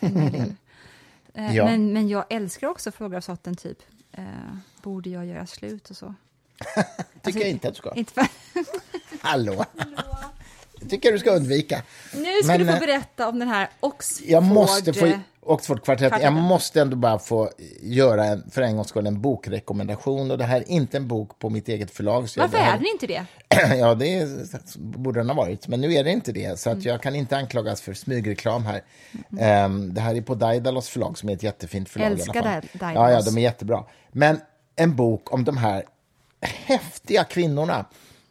[1.34, 1.64] Eh, Ja.
[1.64, 3.78] men, men jag älskar också frågor av sorten typ,
[4.12, 4.24] eh,
[4.82, 6.14] borde jag göra slut och så?
[7.22, 7.94] tycker jag inte att du ska.
[7.94, 8.26] Inte för...
[9.20, 9.64] Hallå!
[10.80, 11.82] Det tycker jag du ska undvika.
[12.14, 14.28] Nu ska Men, du få eh, berätta om den här Oxford...
[14.28, 15.20] Jag måste få...
[15.48, 16.22] Oxfordkvartettet.
[16.22, 17.50] Jag måste ändå bara få
[17.82, 20.30] göra en, för en gångs skull en bokrekommendation.
[20.30, 22.28] Och det här är inte en bok på mitt eget förlag.
[22.28, 23.24] Så Varför det här- är den inte det?
[23.78, 24.28] ja, det är,
[24.78, 25.68] borde den ha varit.
[25.68, 26.58] Men nu är det inte det.
[26.60, 26.78] Så Mm.
[26.78, 28.82] att jag kan inte anklagas för smygreklam här.
[29.40, 32.10] Ehm, det här är på Daidalos förlag som är ett jättefint förlag.
[32.12, 32.70] Älskar Daidalos.
[32.80, 33.84] Ja, ja, de är jättebra.
[34.12, 34.40] Men
[34.76, 35.84] en bok om de här
[36.40, 37.84] häftiga kvinnorna.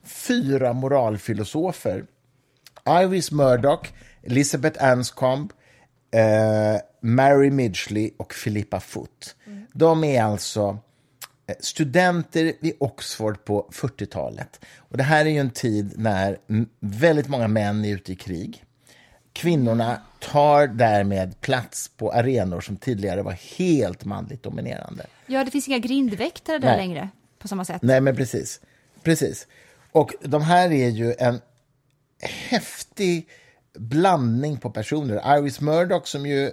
[0.05, 2.05] Fyra moralfilosofer.
[2.89, 3.87] Iris Murdoch,
[4.23, 5.53] Elizabeth Anscombe,
[6.11, 9.35] eh, Mary Midgley och Philippa Foot.
[9.73, 10.77] De är alltså
[11.47, 14.65] eh, studenter vid Oxford på 40-talet.
[14.77, 16.37] Och det här är ju en tid när
[16.79, 18.63] väldigt många män är ute i krig.
[19.33, 25.05] Kvinnorna tar därmed plats på arenor som tidigare var helt manligt dominerande.
[25.25, 26.77] Ja, det finns inga grindväktare där Nej.
[26.77, 27.81] längre på samma sätt.
[27.81, 28.61] Nej, men precis.
[29.03, 29.47] precis.
[29.91, 31.41] Och de här är ju en
[32.49, 33.29] häftig
[33.73, 35.37] blandning på personer.
[35.37, 36.51] Iris Murdoch som ju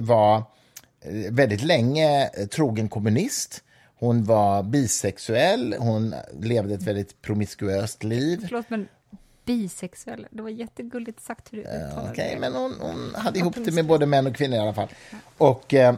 [0.00, 3.64] var eh, väldigt länge eh, trogen kommunist.
[3.98, 8.44] Hon var bisexuell, hon levde ett väldigt promiskuöst liv.
[8.48, 8.88] Förlåt, men
[9.44, 12.40] bisexuell, det var jättegulligt sagt hur du uttalade Okej, det.
[12.40, 14.88] men hon, hon hade ihop det med både män och kvinnor i alla fall.
[15.38, 15.74] Och...
[15.74, 15.94] Eh,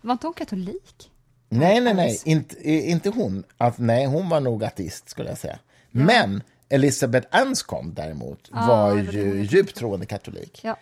[0.00, 1.10] Var inte hon katolik?
[1.48, 3.44] Nej, nej, nej, inte, eh, inte hon.
[3.58, 5.58] Att, nej, hon var nog ateist, skulle jag säga.
[5.90, 10.60] Men Elizabeth Anscombe däremot var det var ju djupt troende katolik.
[10.64, 10.76] Ja.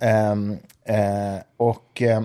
[0.00, 2.22] Ehm, eh, och eh,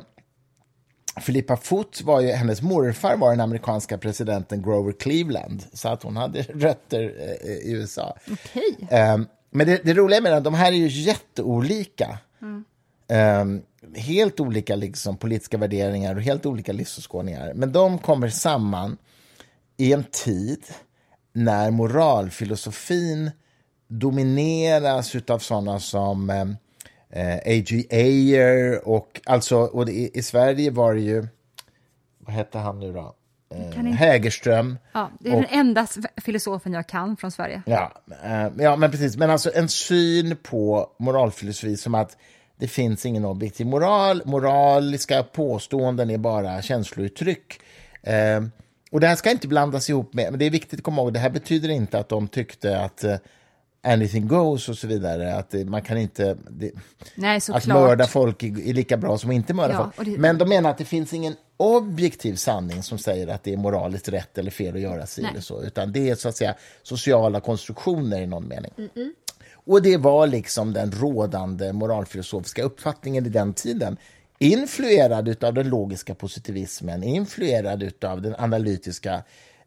[1.25, 6.17] Philippa Foot var ju, hennes morfar var den amerikanska presidenten Grover Cleveland, så att hon
[6.17, 8.17] hade rötter eh, i USA.
[8.31, 8.87] Okej.
[8.89, 12.17] Ehm, men det, det roliga med det, de här är ju jätteolika.
[13.07, 13.61] Ehm,
[13.95, 17.53] helt olika liksom, politiska värderingar och helt olika livsåskådningar.
[17.53, 18.97] Men de kommer samman
[19.77, 20.63] i en tid
[21.33, 23.31] när moralfilosofin
[23.87, 26.29] domineras av sådana som
[27.11, 27.83] eh, A.G.
[27.91, 31.27] Ayer och alltså, och det, i, Sverige var det ju,
[32.19, 33.15] vad hette han nu då?
[33.53, 34.77] Eh, Hägerström.
[34.93, 35.87] Ja, det är den enda
[36.17, 37.61] filosofen jag kan från Sverige.
[37.65, 37.91] Ja,
[38.23, 39.17] eh, ja, men precis.
[39.17, 42.17] Men alltså en syn på moralfilosofi som att
[42.57, 44.21] det finns ingen objektiv moral.
[44.25, 47.61] Moraliska påståenden är bara känslouttryck.
[48.03, 48.41] Eh,
[48.91, 51.13] och det här ska inte blandas ihop med, men det är viktigt att komma ihåg,
[51.13, 53.15] det här betyder inte att de tyckte att eh,
[53.83, 55.35] anything goes och så vidare.
[55.35, 56.37] Att det, man kan inte...
[56.49, 56.71] Det,
[57.15, 60.09] Nej, att mörda folk är, lika bra som att inte mörda Ja, folk.
[60.09, 63.57] det- Men de menar att det finns ingen objektiv sanning som säger att det är
[63.57, 65.31] moraliskt rätt eller fel att göra si Nej.
[65.31, 68.71] eller så, utan det är så att säga sociala konstruktioner i någon mening.
[69.53, 73.97] Och det var liksom den rådande moralfilosofiska uppfattningen i den tiden.
[74.39, 79.23] Influerad av den logiska positivismen, influerad av den analytiska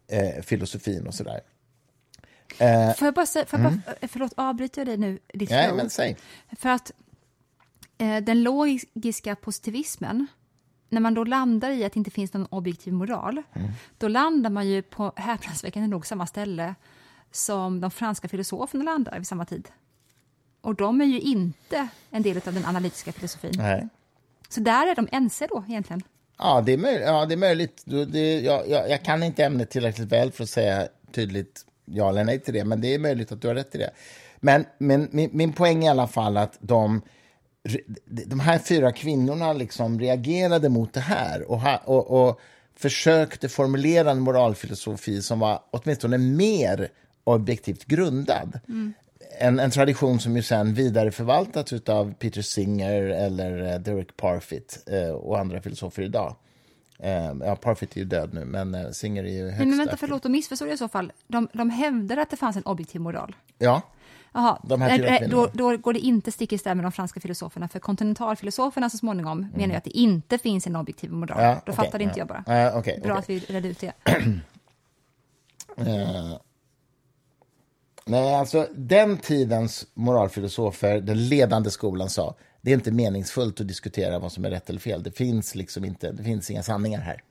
[0.07, 1.39] eh, filosofin och sådär.
[2.97, 5.19] Får jag bara säga, får jag bara, förlåt, avbryter jag dig nu?
[5.33, 6.17] Ditt Nej, men säg.
[6.57, 6.91] För att
[7.97, 10.27] eh, den logiska positivismen,
[10.89, 13.71] när man då landar i att det inte finns någon objektiv moral, Mm.
[13.97, 16.75] då landar man ju på häpnadsväckande nog samma ställe
[17.31, 19.69] som de franska filosoferna landar vid samma tid.
[20.61, 23.51] Och de är ju inte en del av den analytiska filosofin.
[23.55, 23.87] Nej.
[24.49, 26.01] Så där är de ense då egentligen.
[26.37, 27.83] Ja, det är, möj- ja, det är möjligt.
[27.85, 32.23] Det, jag, jag, jag kan inte ämnet tillräckligt väl för att säga tydligt ja eller
[32.23, 33.89] nej till det, men det är möjligt att du har rätt i det.
[34.39, 37.01] Men, men min, min poäng är i alla fall att de,
[38.05, 42.39] de här fyra kvinnorna liksom reagerade mot det här och, ha, och, och
[42.75, 46.89] försökte formulera en moralfilosofi som var åtminstone mer
[47.23, 48.59] objektivt grundad.
[49.39, 55.09] En, en tradition som ju sen vidareförvaltats av Peter Singer eller eh, Derek Parfit eh,
[55.09, 56.35] och andra filosofer idag.
[56.99, 59.77] Eh, ja, Parfit är ju död nu, men eh, Singer är ju högst Nej, men
[59.77, 60.07] vänta, aktiv.
[60.07, 61.11] förlåt, då missförstod jag i så fall.
[61.27, 63.35] De, de hävdade att det fanns en objektiv moral.
[63.57, 63.81] Ja,
[64.33, 66.91] Jaha, De här eh, eh, då, då går det inte stick i stäv med de
[66.91, 69.51] franska filosoferna, för kontinentalfilosoferna så småningom Mm.
[69.55, 71.43] menar ju att det inte finns en objektiv moral.
[71.43, 72.21] Ja, då okej, fattade inte ja.
[72.21, 72.61] jag bara.
[72.61, 73.19] Ja, okej, Bra okej.
[73.37, 73.93] att vi redde ut det.
[75.77, 76.37] Eh,
[78.05, 82.35] nej, alltså den tidens moralfilosofer, den ledande skolan sa
[82.65, 85.03] det är inte meningsfullt att diskutera vad som är rätt eller fel.
[85.03, 87.23] Det finns liksom inte, det finns inga sanningar här.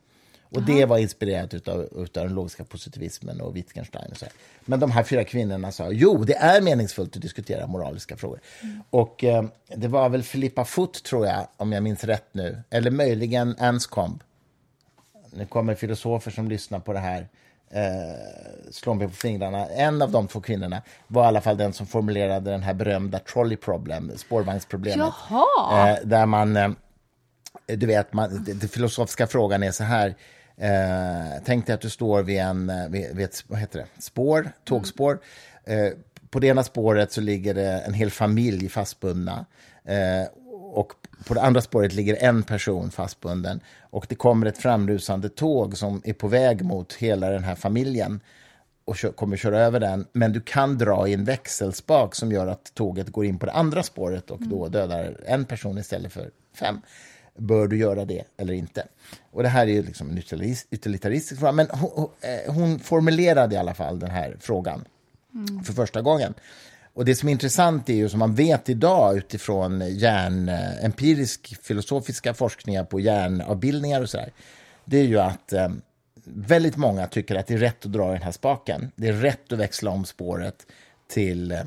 [0.42, 4.10] Och det var inspirerat utav, utav den logiska positivismen och Wittgenstein.
[4.10, 4.34] Och så här.
[4.64, 8.40] Men de här fyra kvinnorna sa jo, det är meningsfullt att diskutera moraliska frågor.
[8.90, 9.44] Och eh,
[9.76, 14.24] det var väl Filippa Foot, tror jag, om jag minns rätt nu, eller möjligen Anscombe
[15.36, 17.28] nu kommer filosofer som lyssnar på det här
[17.74, 19.66] eh, slå mig på fingrarna.
[19.66, 23.18] En av de två kvinnorna var i alla fall den som formulerade den här berömda
[23.18, 24.98] trolley problem, spårvagnsproblemet.
[25.88, 26.70] Eh, där man, eh,
[27.66, 30.14] du vet, man, den filosofiska frågan är så här.
[30.56, 34.02] Eh, tänk dig att du står vid, en, eh, vid, vid ett vad heter det,
[34.02, 35.18] spår, tågspår.
[35.64, 35.88] Eh,
[36.30, 39.46] på det ena spåret så ligger det en hel familj fastbundna.
[40.74, 40.92] Och
[41.26, 43.60] på det andra spåret ligger en person fastbunden.
[43.80, 48.20] Och det kommer ett framrusande tåg som är på väg mot hela den här familjen
[48.84, 50.06] och kö- kommer köra över den.
[50.12, 53.52] Men du kan dra i en växelspak som gör att tåget går in på det
[53.52, 56.80] andra spåret och då dödar en person istället för fem.
[57.38, 58.86] Bör du göra det eller inte?
[59.32, 62.78] Och det här är ju liksom en utilitaris- utilitaristisk fråga, men hon, hon, eh, hon
[62.78, 64.84] formulerade i alla fall den här frågan
[65.64, 66.34] för första gången.
[66.94, 71.58] Och det som är intressant är ju som man vet idag utifrån hjärn, eh, empirisk
[71.62, 74.32] filosofiska forskningar på hjärnavbildningar och sådär,
[74.84, 75.68] det är ju att eh,
[76.24, 78.92] väldigt många tycker att det är rätt att dra i den här spaken.
[78.96, 80.66] Det är rätt att växla om spåret
[81.08, 81.58] till eh,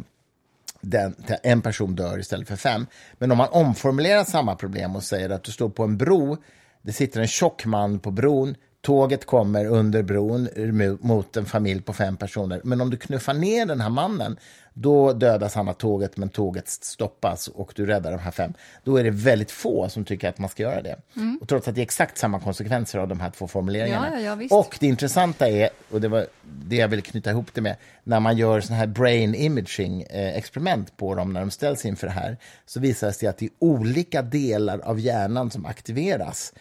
[0.81, 2.87] den, till en person dör istället för fem.
[3.17, 6.37] Men om man omformulerar samma problem och säger att du står på en bro,
[6.81, 11.81] det sitter en tjock man på bron, tåget kommer under bron eh, mot en familj
[11.81, 12.61] på fem personer.
[12.63, 14.37] Men om du knuffar ner den här mannen,
[14.79, 18.53] då dödas han av tåget, men tåget stoppas och du räddar de här fem.
[18.83, 20.95] Då är det väldigt få som tycker att man ska göra det.
[21.41, 24.21] Och trots att det är exakt samma konsekvenser av de här två formuleringarna.
[24.21, 27.61] Ja, ja, och det intressanta är, och det var det jag ville knyta ihop det
[27.61, 31.85] med, när man gör såna här brain imaging eh, experiment på dem när de ställs
[31.85, 35.65] inför det här, så visar det sig att det är olika delar av hjärnan som
[35.65, 36.53] aktiveras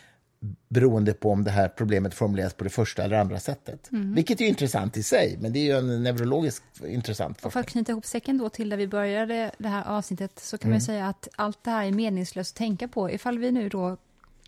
[0.68, 3.92] beroende på om det här problemet formuleras på det första eller andra sättet.
[3.92, 4.14] Mm.
[4.14, 7.60] Vilket är intressant i sig, men det är ju en neurologiskt intressant Och för forskning.
[7.60, 10.78] att knyta ihop säcken då till där vi började det här avsnittet så kan man
[10.78, 13.96] ju säga att allt det här är meningslöst att tänka på ifall vi nu då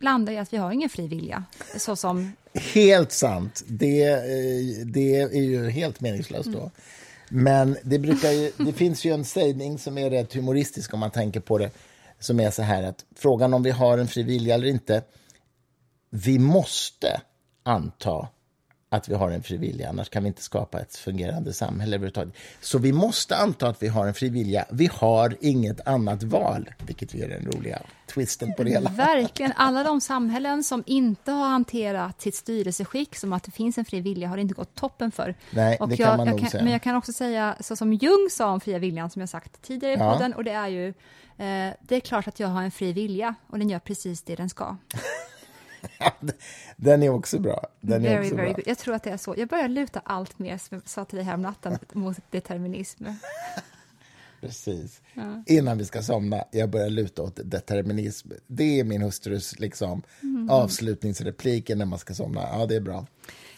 [0.01, 1.45] landar i att vi har ingen fri vilja.
[1.77, 3.65] Så som, Helt sant.
[3.67, 6.71] Det, eh, det är ju helt meningslöst då.
[7.29, 11.11] Men det, brukar ju, det finns ju en sägning som är rätt humoristisk om man
[11.11, 11.71] tänker på det,
[12.19, 15.03] som är så här att frågan om vi har en fri vilja eller inte,
[16.11, 17.21] vi måste
[17.63, 18.29] anta
[18.91, 22.35] att vi har en frivilliga, annars kan vi inte skapa ett fungerande samhälle överhuvudtaget.
[22.61, 24.65] Så vi måste anta att vi har en frivilliga.
[24.71, 27.83] Vi har inget annat val, vilket är den roliga
[28.15, 28.91] twisten på det hela.
[28.91, 29.53] Verkligen.
[29.57, 34.01] Alla de samhällen som inte har hanterat sitt styrelseskick som att det finns en fri
[34.01, 35.35] vilja har det inte gått toppen för.
[35.51, 36.63] Nej, och det jag, kan man jag nog kan, säga.
[36.63, 39.63] Men jag kan också säga, så som Jung sa om fria viljan, som jag sagt
[39.63, 40.13] tidigare i Ja.
[40.13, 43.35] podden, och det är ju, eh, det är klart att jag har en fri vilja
[43.47, 44.77] och den gör precis det den ska.
[46.77, 47.67] Den är också bra.
[47.81, 48.55] Den är Very, också very bra.
[48.55, 48.65] good.
[48.69, 49.35] Jag tror att det är så.
[49.39, 53.05] Jag börjar luta allt mer, som jag sa till dig häromnatten, mot determinism.
[54.41, 55.01] Precis.
[55.47, 58.29] Innan vi ska somna, jag börjar luta åt determinism.
[58.47, 60.51] Det är min hustrus liksom, Mm.
[60.51, 62.41] avslutningsreplik när man ska somna.
[62.43, 63.07] Ja, det är bra.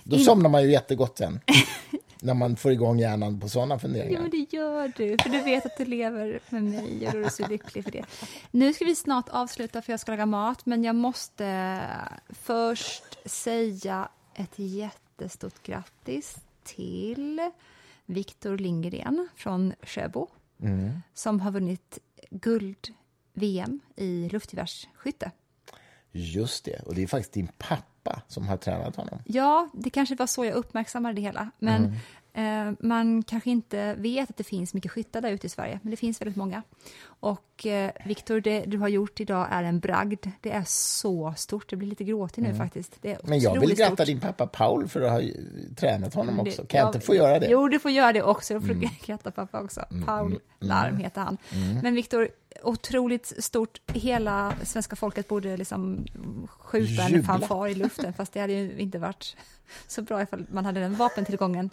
[0.04, 1.40] Då somnar man ju jättegott sen.
[2.22, 4.20] när man får igång hjärnan på sådana funderingar.
[4.20, 7.28] Men det gör du, för du vet att du lever med mig och du är
[7.28, 8.04] så lycklig för det.
[8.50, 11.80] Nu ska vi snart avsluta för jag ska laga mat, men jag måste
[12.28, 17.50] först säga ett jättestort grattis till
[18.06, 20.28] Viktor Lindgren från Sjöbo
[21.14, 21.98] som har vunnit
[22.30, 25.30] guld-VM i luftgevärsskytte.
[26.12, 27.89] Just det, och det är faktiskt din pappa
[28.26, 29.18] som har tränat honom.
[29.24, 31.50] Ja, det kanske var så jag uppmärksammade det hela.
[31.58, 31.94] Men
[32.32, 35.90] eh, man kanske inte vet att det finns mycket skyttar där ute i Sverige, men
[35.90, 36.62] det finns väldigt många.
[37.04, 40.26] Och eh, Viktor, det du har gjort idag är en bragd.
[40.40, 41.72] Det är så stort.
[41.72, 42.96] Jag blir lite gråtig nu faktiskt.
[43.00, 45.20] Det är Men jag vill gratta din pappa Paul för att ha
[45.76, 46.64] tränat honom Det- också.
[46.66, 47.46] Kan jag ja, inte få göra det?
[47.50, 48.54] Jo, du får göra det också.
[48.54, 48.88] Du får Mm.
[49.06, 49.84] gratta pappa också.
[50.06, 51.36] Paul Larm heter han.
[51.82, 52.28] Men Viktor,
[52.62, 53.80] otroligt stort.
[53.92, 56.06] Hela svenska folket borde liksom
[56.48, 59.36] skjuta en fanfar i luften, fast det hade ju inte varit
[59.86, 61.70] så bra ifall man hade den vapentillgången.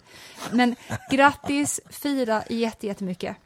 [0.52, 0.76] Men
[1.10, 3.36] grattis, fira jätte, jättemycket.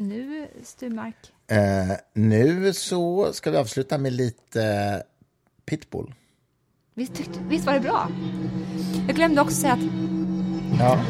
[0.00, 1.16] Nu, Sturmark.
[1.46, 5.02] Eh, nu så ska vi avsluta med lite
[5.64, 6.14] pitbull.
[6.94, 8.08] Visst, tyckte, visst var det bra?
[9.06, 9.80] Jag glömde också säga att
[10.78, 11.04] Ja.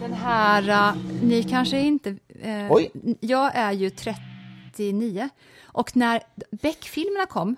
[0.00, 2.16] Den här, uh, ni kanske inte...
[2.42, 2.90] eh, Oj.
[3.20, 5.28] Jag är ju 39
[5.62, 7.56] och när Beck-filmerna kom,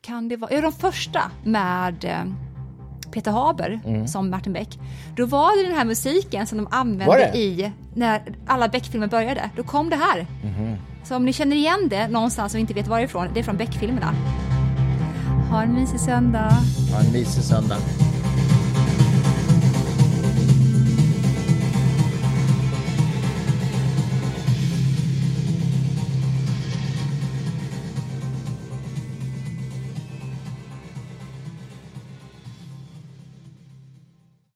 [0.00, 2.24] kan det vara, ja de första med eh,
[3.16, 4.08] Peter Haber Mm.
[4.08, 4.78] som Martin Beck,
[5.16, 9.62] då var det den här musiken som de använde i, när alla Beck-filmer började, då
[9.62, 10.26] kom det här.
[10.44, 10.76] Mhm.
[11.04, 14.14] Så om ni känner igen det någonstans och inte vet varifrån, det är från Beck-filmerna.
[15.50, 16.50] Ha en mysig söndag.
[16.92, 17.76] Ha en mysig söndag.